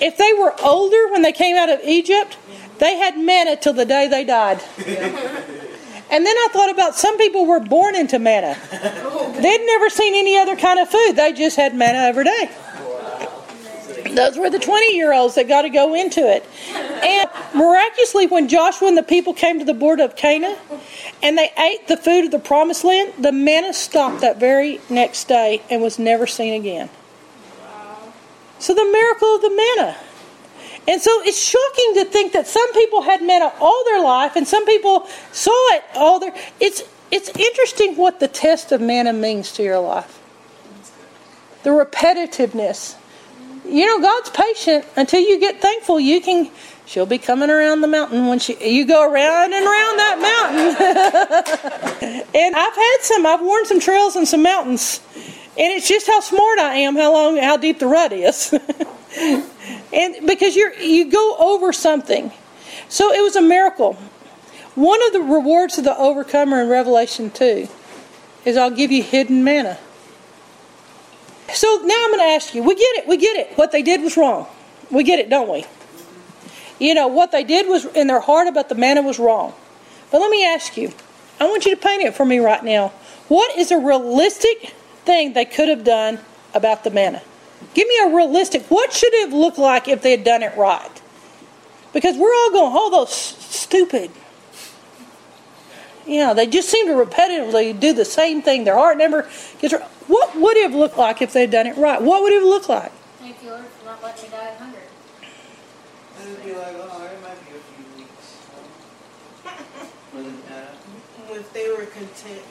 [0.00, 2.38] If they were older when they came out of Egypt,
[2.78, 4.62] they had manna till the day they died.
[6.10, 8.56] And then I thought about some people were born into manna.
[9.40, 11.12] They'd never seen any other kind of food.
[11.12, 12.50] They just had manna every day.
[14.14, 16.44] Those were the 20 year olds that got to go into it.
[16.74, 20.56] And miraculously, when Joshua and the people came to the border of Canaan
[21.22, 25.28] and they ate the food of the promised land, the manna stopped that very next
[25.28, 26.90] day and was never seen again.
[28.58, 29.96] So, the miracle of the manna.
[30.90, 34.46] And so it's shocking to think that some people had manna all their life and
[34.46, 39.52] some people saw it all their it's it's interesting what the test of manna means
[39.52, 40.18] to your life.
[41.62, 42.96] The repetitiveness
[43.70, 46.00] you know, God's patient until you get thankful.
[46.00, 46.50] You can,
[46.86, 50.18] she'll be coming around the mountain when she, you go around and around that
[52.00, 52.22] mountain.
[52.34, 55.00] and I've had some, I've worn some trails and some mountains.
[55.14, 58.54] And it's just how smart I am, how long, how deep the rut is.
[59.16, 62.32] and because you're, you go over something.
[62.88, 63.94] So it was a miracle.
[64.74, 67.68] One of the rewards of the overcomer in Revelation 2
[68.44, 69.78] is I'll give you hidden manna.
[71.52, 73.56] So now I'm going to ask you we get it, we get it.
[73.56, 74.46] What they did was wrong.
[74.90, 75.64] We get it, don't we?
[76.78, 79.52] You know, what they did was in their heart about the manna was wrong.
[80.10, 80.92] But let me ask you
[81.40, 82.88] I want you to paint it for me right now.
[83.28, 86.20] What is a realistic thing they could have done
[86.54, 87.22] about the manna?
[87.74, 90.56] Give me a realistic, what should it have looked like if they had done it
[90.56, 91.02] right?
[91.92, 94.10] Because we're all going, oh, those stupid.
[96.06, 98.64] Yeah, they just seem to repetitively do the same thing.
[98.64, 99.28] Their heart never
[99.60, 99.74] gets.
[100.08, 102.00] What would it have looked like if they'd done it right?
[102.00, 102.90] What would it have looked like?
[103.20, 104.78] Thank you, Lord, for not letting me die of hunger.
[106.22, 108.36] It'd be like, oh, it might be a few weeks.
[110.50, 112.49] Uh, if they were content in all situations.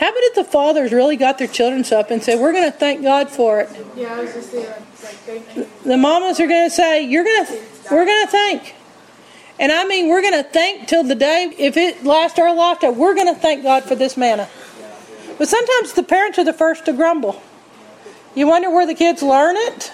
[0.00, 2.76] How about if the fathers really got their children up and said, "We're going to
[2.76, 3.68] thank God for it"?
[3.94, 5.68] Yeah, I was just like, thank you.
[5.84, 8.74] The mamas are going to say, "You're going to, we're going to thank."
[9.58, 12.96] And I mean, we're going to thank till the day, if it lasts our lifetime,
[12.96, 14.48] we're going to thank God for this manna.
[15.36, 17.42] But sometimes the parents are the first to grumble.
[18.34, 19.92] You wonder where the kids learn it?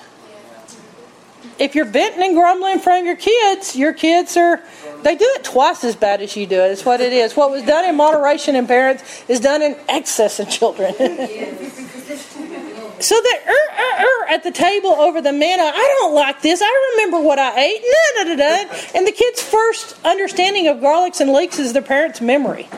[1.59, 4.63] if you're venting and grumbling in front of your kids, your kids are
[5.03, 6.71] they do it twice as bad as you do it.
[6.71, 7.37] It's what it is.
[7.37, 10.93] What was done in moderation in parents is done in excess in children.
[10.99, 11.05] so
[13.15, 16.61] that er, er, er, at the table over the manna, I don't like this.
[16.63, 17.83] I remember what I ate.
[18.95, 22.69] And the kid's first understanding of garlics and leeks is their parents' memory.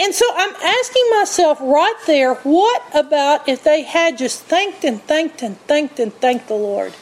[0.00, 5.02] And so I'm asking myself right there, what about if they had just thanked and
[5.02, 6.92] thanked and thanked and thanked the Lord?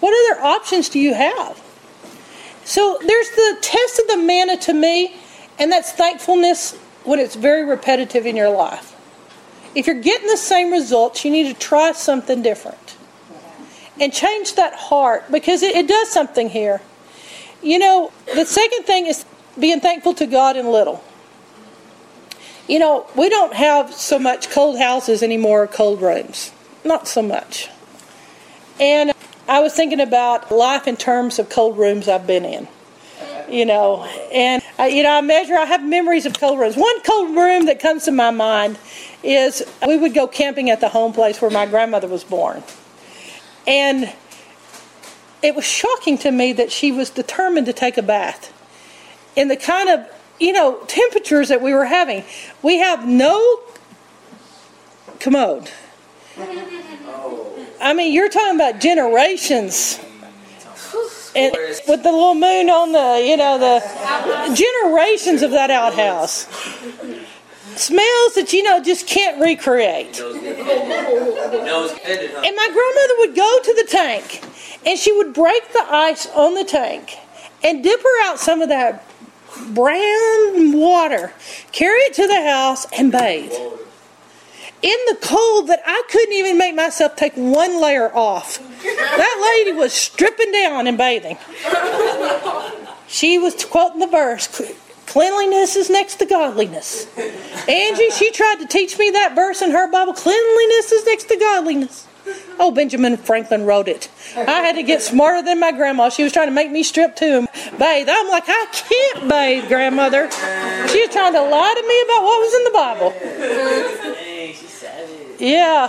[0.00, 1.62] What other options do you have?
[2.68, 5.16] So there's the test of the manna to me,
[5.58, 8.94] and that's thankfulness when it's very repetitive in your life.
[9.74, 12.98] If you're getting the same results, you need to try something different
[13.98, 16.82] and change that heart because it, it does something here.
[17.62, 19.24] You know, the second thing is
[19.58, 21.02] being thankful to God in little.
[22.68, 26.52] You know, we don't have so much cold houses anymore, or cold rooms.
[26.84, 27.70] Not so much.
[28.78, 29.14] And
[29.48, 32.68] I was thinking about life in terms of cold rooms I've been in.
[33.48, 35.56] You know, and I, you know, I measure.
[35.56, 36.76] I have memories of cold rooms.
[36.76, 38.78] One cold room that comes to my mind
[39.22, 42.62] is we would go camping at the home place where my grandmother was born,
[43.66, 44.12] and
[45.42, 48.52] it was shocking to me that she was determined to take a bath
[49.34, 50.06] in the kind of
[50.38, 52.24] you know, temperatures that we were having.
[52.62, 53.60] We have no
[55.20, 55.70] commode.
[57.10, 57.57] Oh.
[57.80, 60.00] I mean, you're talking about generations.
[61.36, 61.54] And
[61.86, 63.80] with the little moon on the, you know, the
[64.54, 66.46] generations of that outhouse.
[67.76, 70.18] Smells that, you know, just can't recreate.
[70.18, 70.36] And
[72.56, 74.42] my grandmother would go to the tank
[74.84, 77.16] and she would break the ice on the tank
[77.62, 79.04] and dip her out some of that
[79.70, 81.32] brown water,
[81.72, 83.52] carry it to the house, and bathe.
[84.80, 88.58] In the cold that I couldn't even make myself take one layer off.
[88.82, 91.36] That lady was stripping down and bathing.
[93.08, 94.46] She was quoting the verse
[95.06, 97.06] cleanliness is next to godliness.
[97.66, 101.36] Angie, she tried to teach me that verse in her Bible cleanliness is next to
[101.36, 102.06] godliness.
[102.60, 104.10] Oh, Benjamin Franklin wrote it.
[104.36, 106.10] I had to get smarter than my grandma.
[106.10, 107.48] She was trying to make me strip to him,
[107.78, 108.08] bathe.
[108.10, 110.30] I'm like, I can't bathe, grandmother.
[110.88, 114.27] She was trying to lie to me about what was in the Bible.
[115.38, 115.88] Yeah.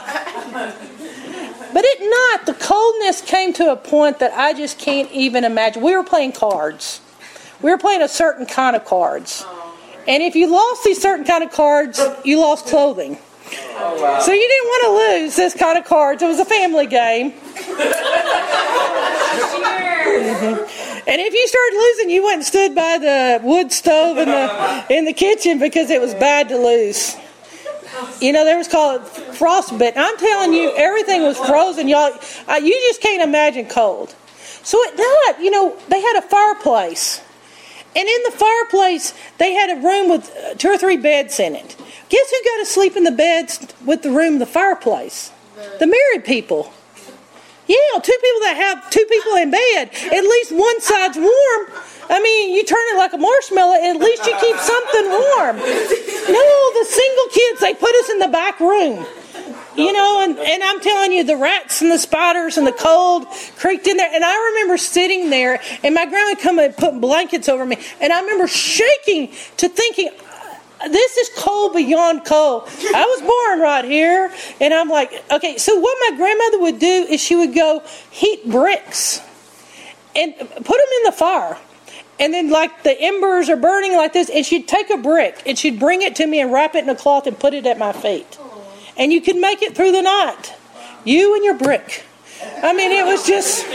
[1.72, 2.45] But it not.
[2.45, 5.84] The coldness came to a point that I just can't even imagine.
[5.84, 7.02] We were playing cards.
[7.62, 9.45] We were playing a certain kind of cards.
[10.08, 13.20] And if you lost these certain kind of cards, you lost clothing.
[13.52, 14.20] Oh, wow.
[14.20, 16.22] So you didn't want to lose this kind of cards.
[16.22, 17.32] It was a family game.
[17.32, 17.89] mm-hmm.
[21.10, 24.86] And if you started losing, you went and stood by the wood stove in the
[24.89, 27.16] in the kitchen because it was bad to lose.
[28.22, 29.93] You know, there was called frostbite.
[29.95, 31.88] I'm telling you, everything was frozen.
[31.88, 32.14] Y'all,
[32.47, 34.16] uh, you just can't imagine cold.
[34.64, 37.22] So at night, you know, they had a fireplace.
[37.95, 41.56] And in the fireplace, they had a room with uh, two or three beds in
[41.56, 41.76] it.
[42.10, 45.32] Guess who got to sleep in the beds with the room, the fireplace?
[45.80, 46.74] The married people.
[47.70, 49.93] Yeah, two people that have two people in bed.
[50.09, 51.61] At least one side's warm.
[52.09, 55.57] I mean, you turn it like a marshmallow, at least you keep something warm.
[55.61, 56.49] No,
[56.82, 59.05] the single kids, they put us in the back room.
[59.78, 63.28] You know, and, and I'm telling you, the rats and the spiders and the cold
[63.55, 64.09] creaked in there.
[64.11, 67.78] And I remember sitting there, and my grandma come and put blankets over me.
[68.01, 70.09] And I remember shaking to thinking,
[70.88, 72.63] this is cold beyond cold.
[72.67, 75.57] I was born right here, and I'm like, okay.
[75.57, 79.21] So what my grandmother would do is she would go heat bricks
[80.15, 81.57] and put them in the fire,
[82.19, 85.57] and then like the embers are burning like this, and she'd take a brick and
[85.57, 87.77] she'd bring it to me and wrap it in a cloth and put it at
[87.77, 88.38] my feet,
[88.97, 90.53] and you could make it through the night.
[91.05, 92.03] You and your brick.
[92.41, 93.65] I mean, it was just,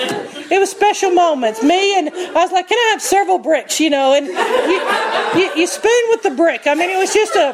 [0.50, 1.62] it was special moments.
[1.62, 4.14] Me and I was like, can I have several bricks, you know?
[4.14, 6.66] And you, you, you spoon with the brick.
[6.66, 7.50] I mean, it was just a,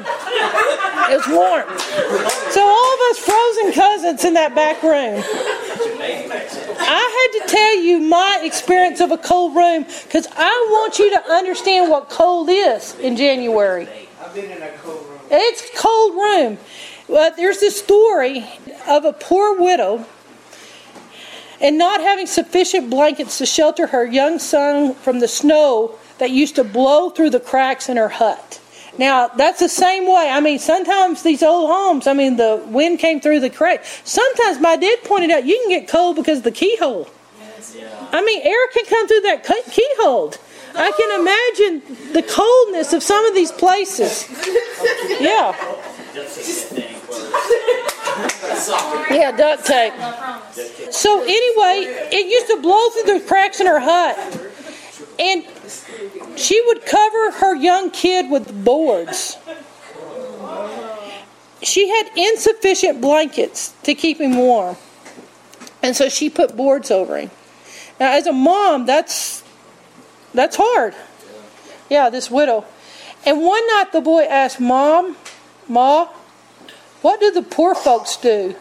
[1.11, 1.67] it was warm.
[2.51, 5.23] So all of us frozen cousins in that back room.
[6.83, 11.11] I had to tell you my experience of a cold room because I want you
[11.11, 13.89] to understand what cold is in January.
[14.21, 15.21] I've been in a cold room.
[15.31, 16.59] It's cold room.
[17.09, 18.47] But there's this story
[18.89, 20.07] of a poor widow
[21.61, 26.57] and not having sufficient blankets to shelter her young son from the snow that used
[26.57, 28.61] to blow through the cracks in her hut.
[28.99, 30.29] Now, that's the same way.
[30.31, 33.85] I mean, sometimes these old homes, I mean, the wind came through the crack.
[34.05, 37.09] Sometimes my dad pointed out you can get cold because of the keyhole.
[38.13, 40.35] I mean, air can come through that keyhole.
[40.75, 44.29] I can imagine the coldness of some of these places.
[45.21, 45.53] Yeah.
[49.11, 49.93] Yeah, duct tape.
[50.93, 54.17] So anyway, it used to blow through the cracks in her hut.
[55.19, 55.45] And
[56.37, 59.37] she would cover her young kid with boards.
[61.63, 64.77] She had insufficient blankets to keep him warm.
[65.83, 67.31] And so she put boards over him.
[67.99, 69.43] Now as a mom, that's
[70.33, 70.95] that's hard.
[71.91, 72.65] Yeah, this widow.
[73.27, 75.17] And one night the boy asked, Mom,
[75.69, 76.09] Ma,
[77.03, 78.55] what do the poor folks do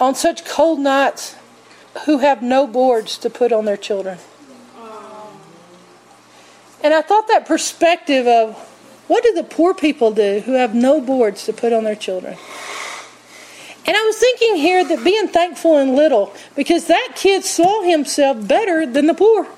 [0.00, 1.36] on such cold nights
[2.04, 4.18] who have no boards to put on their children?
[6.82, 8.56] And I thought that perspective of
[9.08, 12.36] what do the poor people do who have no boards to put on their children?
[13.86, 18.46] And I was thinking here that being thankful in little, because that kid saw himself
[18.46, 19.48] better than the poor.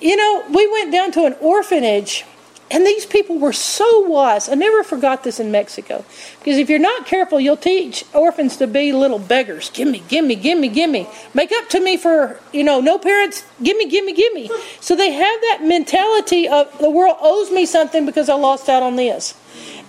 [0.00, 2.24] You know, we went down to an orphanage,
[2.72, 4.48] and these people were so wise.
[4.48, 6.06] I never forgot this in Mexico.
[6.38, 9.68] Because if you're not careful, you'll teach orphans to be little beggars.
[9.70, 11.06] Gimme, gimme, gimme, gimme.
[11.34, 13.44] Make up to me for, you know, no parents.
[13.62, 14.50] Gimme, gimme, gimme.
[14.80, 18.82] So they have that mentality of the world owes me something because I lost out
[18.82, 19.34] on this.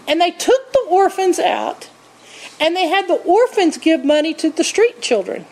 [0.06, 1.90] And they took the orphans out,
[2.60, 5.46] and they had the orphans give money to the street children.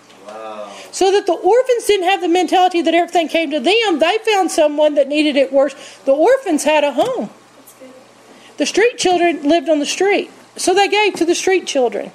[0.92, 4.00] So that the orphans didn't have the mentality that everything came to them.
[4.00, 5.74] They found someone that needed it worse.
[6.06, 7.30] The orphans had a home.
[8.58, 10.30] The street children lived on the street.
[10.58, 12.12] So they gave to the street children.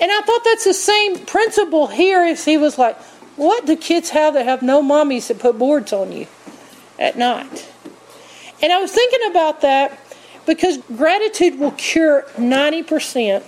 [0.00, 3.00] And I thought that's the same principle here as he was like,
[3.36, 6.26] what do kids have that have no mommies that put boards on you
[6.98, 7.70] at night?
[8.62, 9.98] And I was thinking about that
[10.46, 13.44] because gratitude will cure 90%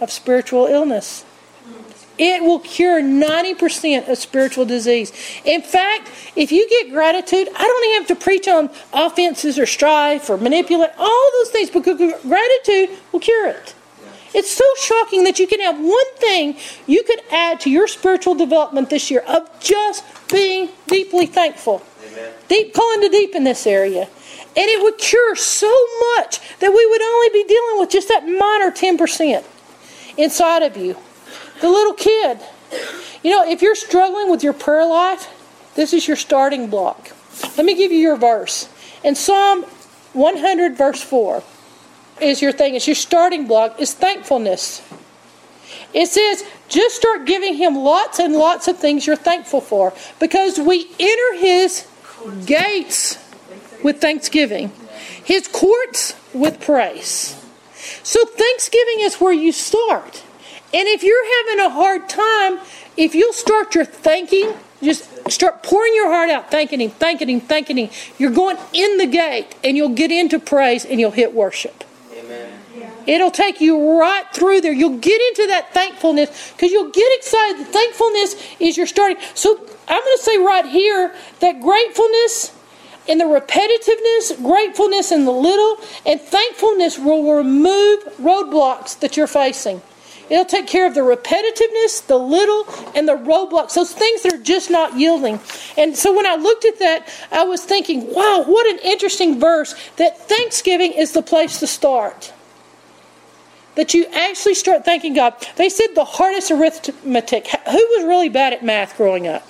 [0.00, 1.24] of spiritual illness.
[2.18, 5.12] It will cure 90% of spiritual disease.
[5.44, 9.66] In fact, if you get gratitude, I don't even have to preach on offenses or
[9.66, 13.74] strife or manipulate, all those things, because gratitude will cure it.
[14.34, 16.56] It's so shocking that you can have one thing
[16.86, 21.82] you could add to your spiritual development this year of just being deeply thankful.
[22.12, 22.32] Amen.
[22.48, 24.02] Deep calling to deep in this area.
[24.02, 25.72] And it would cure so
[26.16, 29.44] much that we would only be dealing with just that minor 10%
[30.18, 30.96] inside of you.
[31.60, 32.38] The little kid.
[33.22, 35.28] You know, if you're struggling with your prayer life,
[35.74, 37.12] this is your starting block.
[37.56, 38.68] Let me give you your verse.
[39.04, 39.64] In Psalm
[40.12, 41.42] 100, verse 4,
[42.20, 42.74] is your thing.
[42.74, 44.82] It's your starting block, is thankfulness.
[45.92, 50.58] It says, just start giving him lots and lots of things you're thankful for because
[50.58, 51.86] we enter his
[52.44, 53.18] gates
[53.82, 54.72] with thanksgiving,
[55.24, 57.40] his courts with praise.
[58.02, 60.22] So, thanksgiving is where you start.
[60.74, 62.58] And if you're having a hard time,
[62.96, 64.52] if you'll start your thanking,
[64.82, 68.98] just start pouring your heart out, thanking Him, thanking Him, thanking Him, you're going in
[68.98, 71.84] the gate and you'll get into praise and you'll hit worship.
[72.12, 72.52] Amen.
[73.06, 74.72] It'll take you right through there.
[74.72, 77.60] You'll get into that thankfulness because you'll get excited.
[77.60, 79.18] The thankfulness is your starting.
[79.34, 79.56] So
[79.88, 82.52] I'm going to say right here that gratefulness
[83.08, 89.80] and the repetitiveness, gratefulness in the little, and thankfulness will remove roadblocks that you're facing.
[90.28, 94.42] It'll take care of the repetitiveness, the little, and the roadblocks, those things that are
[94.42, 95.38] just not yielding.
[95.76, 99.74] And so when I looked at that, I was thinking, wow, what an interesting verse
[99.96, 102.32] that Thanksgiving is the place to start.
[103.76, 105.34] That you actually start thanking God.
[105.56, 107.46] They said the hardest arithmetic.
[107.48, 109.46] Who was really bad at math growing up?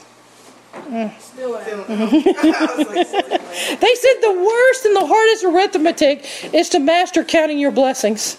[3.81, 8.37] They said the worst and the hardest arithmetic is to master counting your blessings.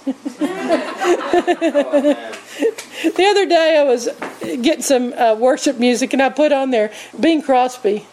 [3.15, 4.09] The other day I was
[4.41, 8.05] getting some uh, worship music and I put on there Bing Crosby.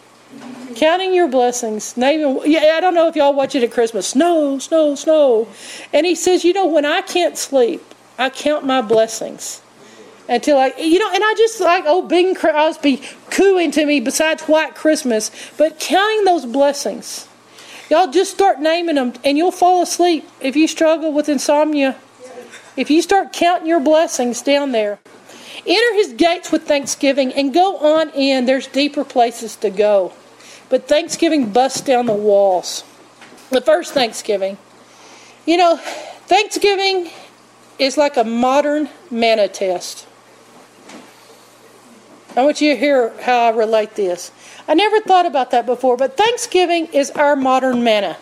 [0.76, 1.94] Counting your blessings.
[1.96, 4.08] Yeah, I don't know if y'all watch it at Christmas.
[4.08, 5.48] Snow, snow, snow.
[5.92, 7.82] And he says, you know, when I can't sleep,
[8.18, 9.62] I count my blessings
[10.28, 14.42] until I, you know, and I just like old Bing Crosby cooing to me besides
[14.44, 17.28] White Christmas, but counting those blessings.
[17.90, 21.96] Y'all just start naming them and you'll fall asleep if you struggle with insomnia.
[22.76, 24.98] If you start counting your blessings down there,
[25.66, 28.46] enter his gates with thanksgiving and go on in.
[28.46, 30.12] There's deeper places to go.
[30.70, 32.82] But Thanksgiving busts down the walls.
[33.50, 34.56] The first Thanksgiving.
[35.46, 37.10] You know, Thanksgiving
[37.78, 40.06] is like a modern manna test.
[42.36, 44.32] I want you to hear how I relate this.
[44.66, 48.16] I never thought about that before, but Thanksgiving is our modern manna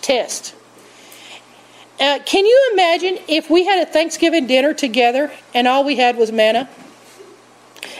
[0.00, 0.54] test.
[2.00, 6.16] Uh, can you imagine if we had a Thanksgiving dinner together and all we had
[6.16, 6.68] was manna?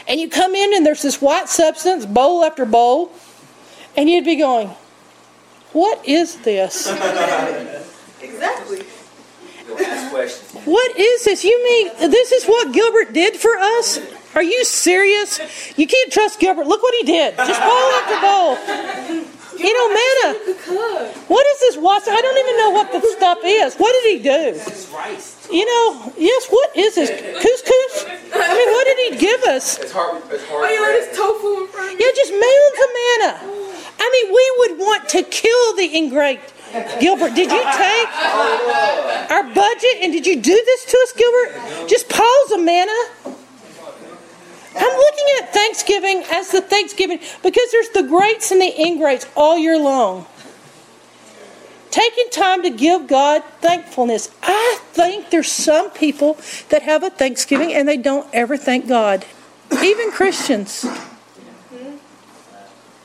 [0.07, 3.11] And you come in and there's this white substance, bowl after bowl,
[3.95, 4.69] and you'd be going,
[5.71, 6.87] What is this?
[8.21, 8.79] Exactly.
[10.65, 11.43] What is this?
[11.43, 13.99] You mean this is what Gilbert did for us?
[14.35, 15.39] Are you serious?
[15.77, 16.67] You can't trust Gilbert.
[16.67, 17.37] Look what he did.
[17.37, 18.57] Just bowl after bowl.
[19.53, 21.13] You know, manna.
[21.27, 22.11] What is this water?
[22.11, 23.75] I don't even know what the stuff is.
[23.75, 24.59] What did he do?
[24.59, 25.47] It's rice.
[25.51, 27.09] You know, yes, what is this?
[27.11, 28.05] Couscous?
[28.33, 29.77] I mean, what did he give us?
[29.77, 30.23] It's hard.
[30.31, 30.65] It's hard.
[30.65, 32.03] Oh, you want this tofu in front of me?
[32.03, 33.31] Yeah, just mounds of manna.
[33.99, 36.41] I mean, we would want to kill the ingrate.
[36.99, 38.09] Gilbert, did you take
[39.29, 41.87] our budget and did you do this to us, Gilbert?
[41.87, 42.91] Just piles of manna?
[44.75, 49.57] I'm looking at Thanksgiving as the Thanksgiving because there's the greats and the ingrates all
[49.57, 50.25] year long.
[51.91, 54.31] Taking time to give God thankfulness.
[54.41, 59.25] I think there's some people that have a Thanksgiving and they don't ever thank God.
[59.71, 60.81] Even Christians.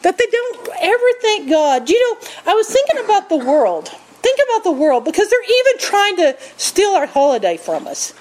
[0.03, 1.91] That they don't ever thank God.
[1.91, 3.89] You know, I was thinking about the world.
[4.23, 8.15] Think about the world because they're even trying to steal our holiday from us.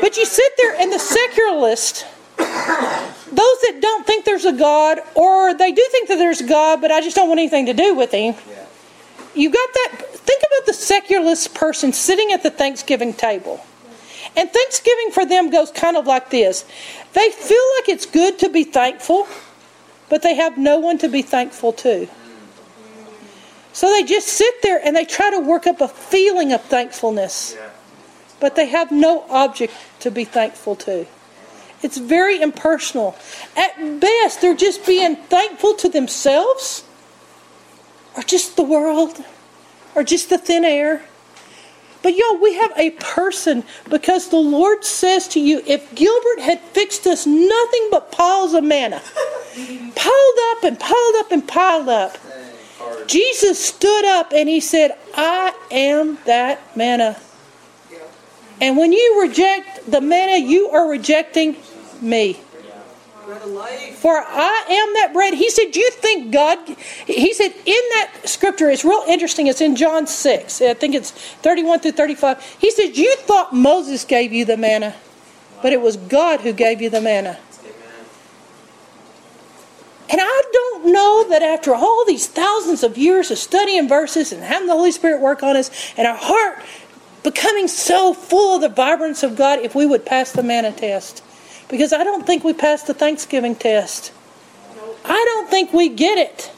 [0.00, 2.04] But you sit there and the secularists
[2.42, 6.80] those that don't think there's a God, or they do think that there's a God,
[6.80, 8.34] but I just don't want anything to do with him.
[9.34, 10.02] You got that?
[10.10, 13.64] Think about the secularist person sitting at the Thanksgiving table.
[14.36, 16.64] And Thanksgiving for them goes kind of like this
[17.12, 19.26] they feel like it's good to be thankful,
[20.08, 22.08] but they have no one to be thankful to.
[23.72, 27.56] So they just sit there and they try to work up a feeling of thankfulness,
[28.38, 31.06] but they have no object to be thankful to.
[31.82, 33.16] It's very impersonal.
[33.56, 36.84] At best, they're just being thankful to themselves,
[38.16, 39.24] or just the world,
[39.94, 41.02] or just the thin air.
[42.02, 46.60] But y'all, we have a person because the Lord says to you, if Gilbert had
[46.60, 49.00] fixed us nothing but piles of manna,
[49.94, 52.18] piled up and piled up and piled up,
[53.06, 57.20] Jesus stood up and he said, I am that manna.
[58.60, 61.56] And when you reject the manna, you are rejecting
[62.02, 62.40] me.
[63.94, 65.34] For I am that bread.
[65.34, 66.58] He said, You think God,
[67.06, 69.46] he said in that scripture, it's real interesting.
[69.46, 70.60] It's in John 6.
[70.60, 72.42] I think it's 31 through 35.
[72.58, 74.96] He said, You thought Moses gave you the manna,
[75.62, 77.38] but it was God who gave you the manna.
[80.10, 84.42] And I don't know that after all these thousands of years of studying verses and
[84.42, 86.58] having the Holy Spirit work on us and our heart
[87.22, 91.22] becoming so full of the vibrance of God, if we would pass the manna test
[91.72, 94.12] because I don't think we passed the Thanksgiving test.
[95.06, 96.52] I don't think we get it.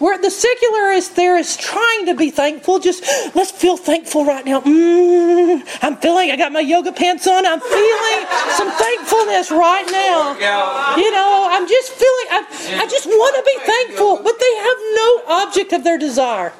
[0.00, 3.04] Where the secularist there is trying to be thankful, just
[3.36, 4.60] let's feel thankful right now.
[4.60, 8.26] Mm, I'm feeling, I got my yoga pants on, I'm feeling
[8.58, 10.34] some thankfulness right now.
[10.98, 14.78] You know, I'm just feeling, I, I just want to be thankful, but they have
[14.94, 16.52] no object of their desire.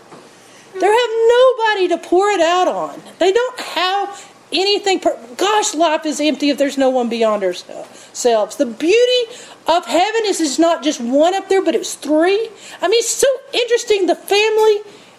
[0.72, 3.02] They have nobody to pour it out on.
[3.18, 5.00] They don't have anything.
[5.00, 8.56] Per- Gosh, life is empty if there's no one beyond ourselves.
[8.56, 9.36] The beauty
[9.66, 12.48] of heaven is it's not just one up there, but it's three.
[12.80, 14.78] I mean, it's so interesting the family,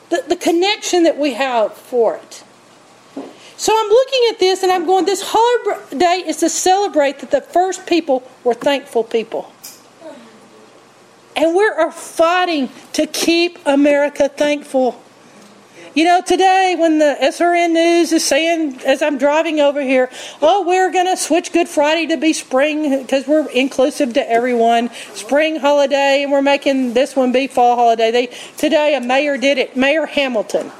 [0.09, 2.43] the, the connection that we have for it.
[3.57, 7.41] So I'm looking at this and I'm going, this holiday is to celebrate that the
[7.41, 9.51] first people were thankful people.
[11.35, 15.01] And we are fighting to keep America thankful.
[15.97, 20.11] You know, today when the SRN News is saying, as I'm driving over here,
[20.43, 24.91] oh, we're going to switch Good Friday to be spring because we're inclusive to everyone,
[25.15, 28.11] spring holiday, and we're making this one be fall holiday.
[28.11, 28.27] They
[28.57, 30.71] today a mayor did it, Mayor Hamilton,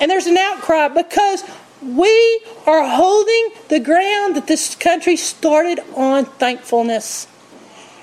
[0.00, 1.42] and there's an outcry because
[1.82, 7.26] we are holding the ground that this country started on thankfulness.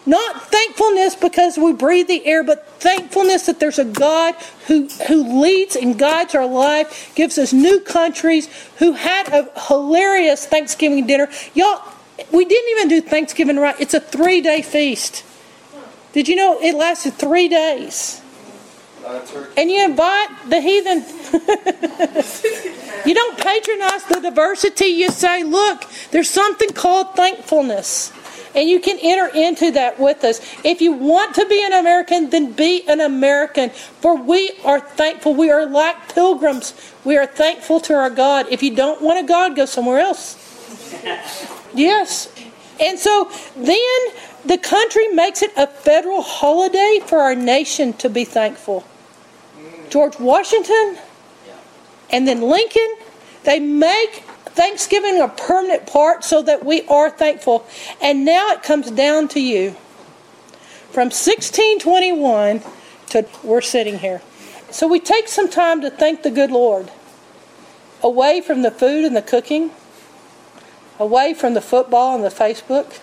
[0.05, 4.35] Not thankfulness because we breathe the air, but thankfulness that there's a God
[4.67, 8.49] who, who leads and guides our life, gives us new countries,
[8.79, 11.29] who had a hilarious Thanksgiving dinner.
[11.53, 11.81] Y'all,
[12.31, 13.79] we didn't even do Thanksgiving right.
[13.79, 15.23] It's a three day feast.
[16.11, 18.21] Did you know it lasted three days?
[19.57, 20.97] And you invite the heathen.
[23.05, 24.85] you don't patronize the diversity.
[24.85, 28.13] You say, look, there's something called thankfulness.
[28.55, 30.39] And you can enter into that with us.
[30.63, 33.71] If you want to be an American, then be an American.
[33.71, 35.33] For we are thankful.
[35.33, 36.73] We are like pilgrims.
[37.03, 38.47] We are thankful to our God.
[38.49, 40.39] If you don't want a God, go somewhere else.
[41.75, 42.31] Yes.
[42.79, 43.99] And so then
[44.45, 48.83] the country makes it a federal holiday for our nation to be thankful.
[49.57, 49.89] Mm.
[49.89, 50.97] George Washington
[52.11, 52.95] and then Lincoln,
[53.43, 54.23] they make
[54.53, 57.65] Thanksgiving a permanent part so that we are thankful.
[58.01, 59.71] And now it comes down to you.
[60.91, 62.61] From 1621
[63.09, 64.21] to we're sitting here.
[64.69, 66.91] So we take some time to thank the good Lord.
[68.03, 69.71] away from the food and the cooking,
[70.99, 72.99] away from the football and the Facebook,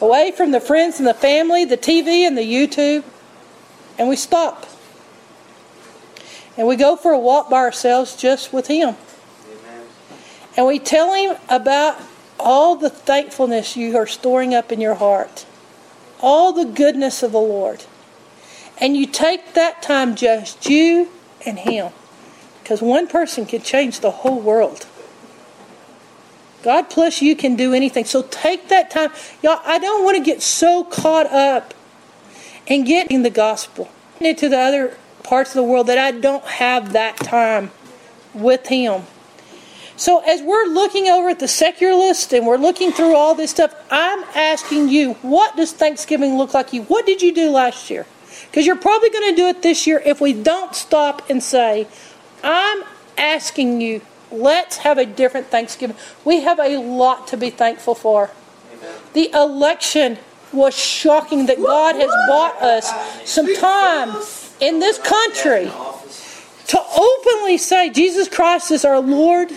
[0.00, 3.04] away from the friends and the family, the TV and the YouTube,
[3.98, 4.66] and we stop.
[6.56, 8.96] And we go for a walk by ourselves just with Him.
[10.56, 12.00] And we tell Him about
[12.38, 15.46] all the thankfulness you are storing up in your heart,
[16.20, 17.84] all the goodness of the Lord.
[18.78, 21.08] And you take that time, just you
[21.46, 21.92] and Him.
[22.62, 24.86] Because one person can change the whole world.
[26.62, 28.06] God plus you can do anything.
[28.06, 29.10] So take that time.
[29.42, 31.74] Y'all, I don't want to get so caught up
[32.66, 36.92] in getting the gospel into the other parts of the world that I don't have
[36.94, 37.70] that time
[38.32, 39.02] with Him.
[39.96, 43.72] So, as we're looking over at the secularist and we're looking through all this stuff,
[43.90, 46.82] I'm asking you, what does Thanksgiving look like you?
[46.82, 48.06] What did you do last year?
[48.50, 51.86] Because you're probably going to do it this year if we don't stop and say,
[52.42, 52.82] I'm
[53.16, 54.00] asking you,
[54.32, 55.96] let's have a different Thanksgiving.
[56.24, 58.30] We have a lot to be thankful for.
[59.12, 60.18] The election
[60.52, 62.90] was shocking that God has bought us
[63.28, 64.22] some time
[64.60, 65.70] in this country
[66.68, 69.50] to openly say Jesus Christ is our Lord,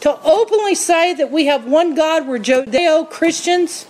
[0.00, 3.86] to openly say that we have one God, we're Judeo Christians.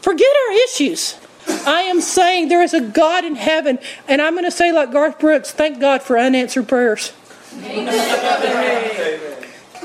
[0.00, 1.18] Forget our issues.
[1.66, 3.78] I am saying there is a God in heaven,
[4.08, 7.12] and I'm going to say, like Garth Brooks, thank God for unanswered prayers.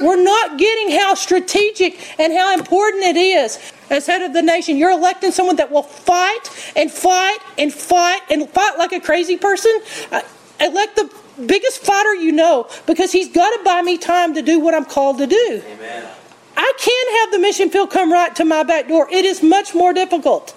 [0.02, 3.60] We're not getting how strategic and how important it is.
[3.90, 8.22] As head of the nation, you're electing someone that will fight and fight and fight
[8.30, 9.72] and fight like a crazy person.
[10.12, 10.22] Uh,
[10.62, 11.14] elect the
[11.46, 14.86] biggest fighter you know because he's got to buy me time to do what I'm
[14.86, 15.64] called to do.
[15.66, 16.10] Amen.
[16.56, 19.08] I can't have the mission field come right to my back door.
[19.12, 20.56] It is much more difficult.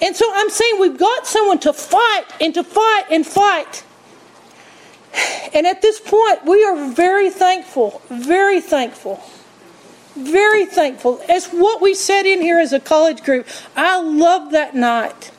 [0.00, 3.84] And so I'm saying we've got someone to fight and to fight and fight.
[5.54, 9.22] And at this point, we are very thankful, very thankful,
[10.16, 11.20] very thankful.
[11.28, 13.46] As what we said in here as a college group,
[13.76, 15.30] I love that night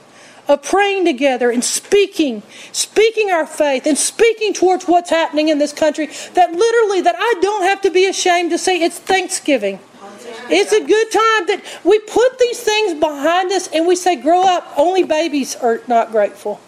[0.48, 5.74] of praying together and speaking, speaking our faith and speaking towards what's happening in this
[5.74, 6.08] country.
[6.34, 9.80] That literally, that I don't have to be ashamed to say it's Thanksgiving.
[10.50, 14.44] It's a good time that we put these things behind us and we say, grow
[14.44, 14.72] up.
[14.78, 16.60] Only babies are not grateful.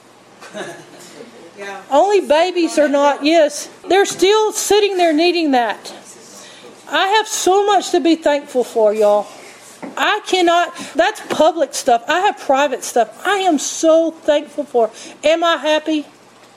[1.58, 1.82] Yeah.
[1.90, 3.68] Only babies are not, yes.
[3.88, 5.94] They're still sitting there needing that.
[6.90, 9.28] I have so much to be thankful for, y'all.
[9.82, 12.04] I cannot, that's public stuff.
[12.08, 13.26] I have private stuff.
[13.26, 14.92] I am so thankful for.
[15.24, 16.06] Am I happy?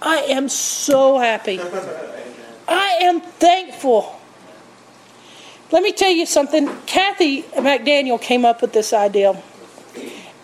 [0.02, 1.60] I am so happy.
[2.68, 4.20] I am thankful.
[5.72, 6.68] Let me tell you something.
[6.86, 9.40] Kathy McDaniel came up with this idea.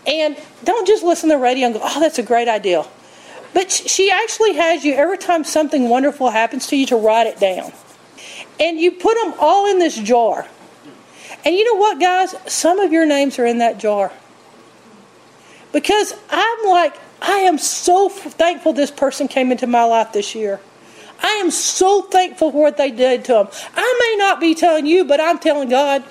[0.06, 2.84] And don't just listen to the radio and go, oh, that's a great idea.
[3.52, 7.40] But she actually has you, every time something wonderful happens to you, to write it
[7.40, 7.72] down.
[8.60, 10.46] And you put them all in this jar.
[11.46, 12.34] And you know what, guys?
[12.48, 14.12] Some of your names are in that jar.
[15.72, 20.58] Because I'm like, I am so thankful this person came into my life this year.
[21.22, 23.48] I am so thankful for what they did to them.
[23.76, 26.02] I may not be telling you, but I'm telling God,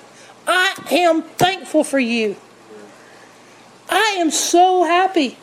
[0.47, 2.37] I am thankful for you.
[3.89, 5.37] I am so happy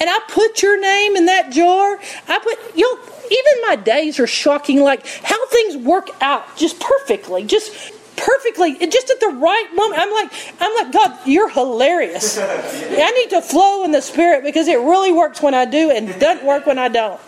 [0.00, 1.98] and I put your name in that jar.
[2.28, 2.98] I put you
[3.30, 7.44] even my days are shocking like how things work out just perfectly.
[7.44, 12.38] Just perfectly just at the right moment i'm like i'm like god you're hilarious.
[12.40, 16.08] I need to flow in the spirit because it really works when i do and
[16.18, 17.20] doesn't work when i don't.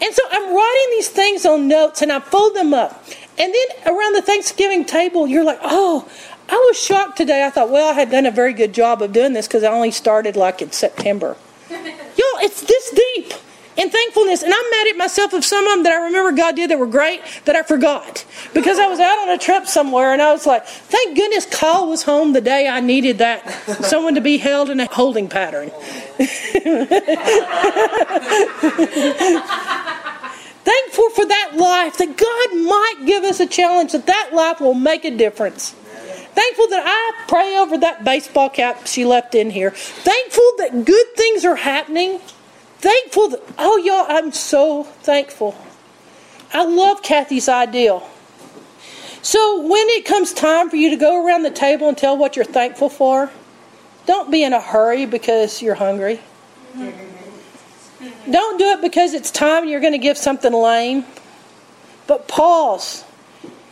[0.00, 3.04] And so i'm writing these things on notes and i fold them up.
[3.38, 6.08] And then around the thanksgiving table you're like oh
[6.48, 7.44] i was shocked today.
[7.44, 9.68] I thought well i had done a very good job of doing this because i
[9.68, 11.36] only started like in september.
[11.70, 13.34] Y'all, it's this deep
[13.76, 14.42] in thankfulness.
[14.42, 16.78] And I'm mad at myself of some of them that I remember God did that
[16.78, 18.24] were great that I forgot.
[18.52, 21.88] Because I was out on a trip somewhere and I was like, thank goodness Kyle
[21.88, 23.48] was home the day I needed that.
[23.84, 25.70] Someone to be held in a holding pattern.
[30.64, 34.74] Thankful for that life, that God might give us a challenge, that that life will
[34.74, 35.72] make a difference.
[35.72, 39.70] Thankful that I pray over that baseball cap she left in here.
[39.70, 42.20] Thankful that good things are happening.
[42.84, 45.56] Thankful that, oh, y'all, I'm so thankful.
[46.52, 48.06] I love Kathy's ideal.
[49.22, 52.36] So when it comes time for you to go around the table and tell what
[52.36, 53.30] you're thankful for,
[54.04, 56.20] don't be in a hurry because you're hungry.
[58.30, 61.06] Don't do it because it's time and you're going to give something lame.
[62.06, 63.02] But pause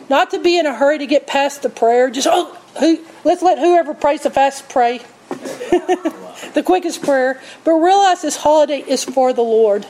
[0.09, 2.09] not to be in a hurry to get past the prayer.
[2.09, 5.01] Just, oh, who, let's let whoever prays the fastest pray.
[6.53, 7.41] the quickest prayer.
[7.63, 9.85] But realize this holiday is for the Lord.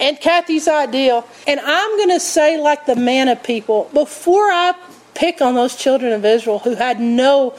[0.00, 1.26] and Kathy's ideal.
[1.46, 4.74] And I'm going to say, like the manna people, before I
[5.14, 7.50] pick on those children of Israel who had no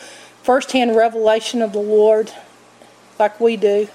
[0.43, 2.31] firsthand revelation of the Lord
[3.19, 3.87] like we do,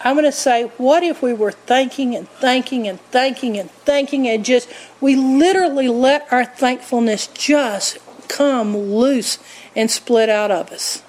[0.00, 4.28] I'm going to say, what if we were thanking and thanking and thanking and thanking
[4.28, 4.68] and just,
[5.00, 9.38] we literally let our thankfulness just come loose
[9.76, 11.02] and split out of us.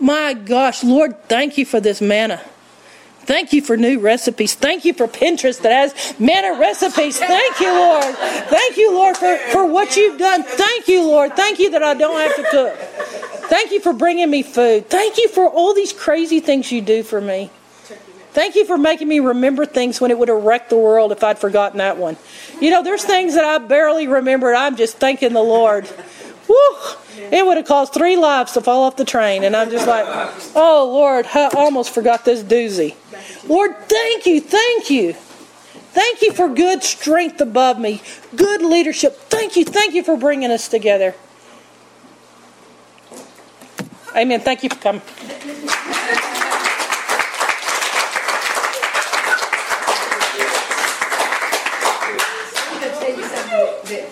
[0.00, 2.40] My gosh, Lord, thank you for this manna.
[3.24, 4.54] Thank you for new recipes.
[4.54, 7.18] Thank you for Pinterest that has manna recipes.
[7.18, 8.14] Thank you, Lord.
[8.16, 10.42] Thank you, Lord, for, for what you've done.
[10.42, 11.36] Thank you, Lord.
[11.36, 12.76] Thank you that I don't have to cook.
[13.48, 14.88] Thank you for bringing me food.
[14.88, 17.50] Thank you for all these crazy things you do for me.
[18.32, 21.22] Thank you for making me remember things when it would have wrecked the world if
[21.22, 22.16] I'd forgotten that one.
[22.60, 24.54] You know, there's things that I barely remembered.
[24.54, 25.88] I'm just thanking the Lord.
[26.48, 26.56] Woo!
[27.16, 29.44] It would have caused three lives to fall off the train.
[29.44, 30.06] And I'm just like,
[30.54, 32.94] oh, Lord, I almost forgot this doozy.
[33.48, 35.14] Lord, thank you, thank you.
[35.92, 38.00] Thank you for good strength above me,
[38.34, 39.14] good leadership.
[39.14, 41.14] Thank you, thank you for bringing us together.
[44.16, 44.40] Amen.
[44.40, 45.02] Thank you for coming.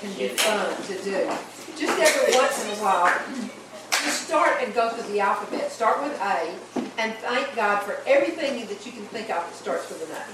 [0.00, 1.49] Can be fun to do.
[2.00, 3.12] Just every once in a while,
[3.90, 5.70] just start and go through the alphabet.
[5.70, 6.54] Start with A
[6.96, 10.24] and thank God for everything that you can think of that starts with an A.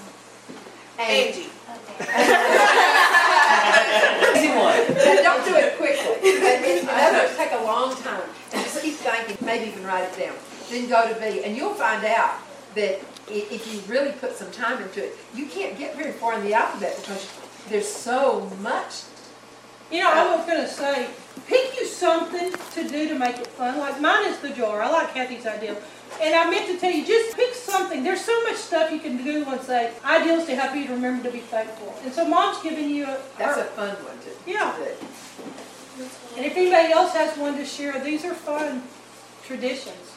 [1.03, 1.51] And Angie.
[4.39, 4.79] Easy one.
[4.79, 6.15] and don't do it quickly.
[6.23, 10.05] And In other words, take a long time and just keep thinking, maybe even write
[10.05, 10.37] it down.
[10.71, 12.37] Then go to B and you'll find out
[12.77, 16.45] that if you really put some time into it, you can't get very far in
[16.45, 17.27] the alphabet because
[17.69, 19.03] there's so much
[19.91, 21.09] You know, I was going to say,
[21.47, 23.79] pick you something to do to make it fun.
[23.79, 24.83] Like mine is the jar.
[24.83, 25.77] I like Kathy's idea.
[26.21, 28.03] And I meant to tell you, just pick something.
[28.03, 31.25] There's so much stuff you can do and say, ideals to help you to remember
[31.25, 31.95] to be thankful.
[32.05, 34.75] And so mom's giving you a, That's a fun one to, to Yeah.
[34.77, 34.85] do.
[36.37, 38.83] and if anybody else has one to share, these are fun
[39.45, 40.16] traditions.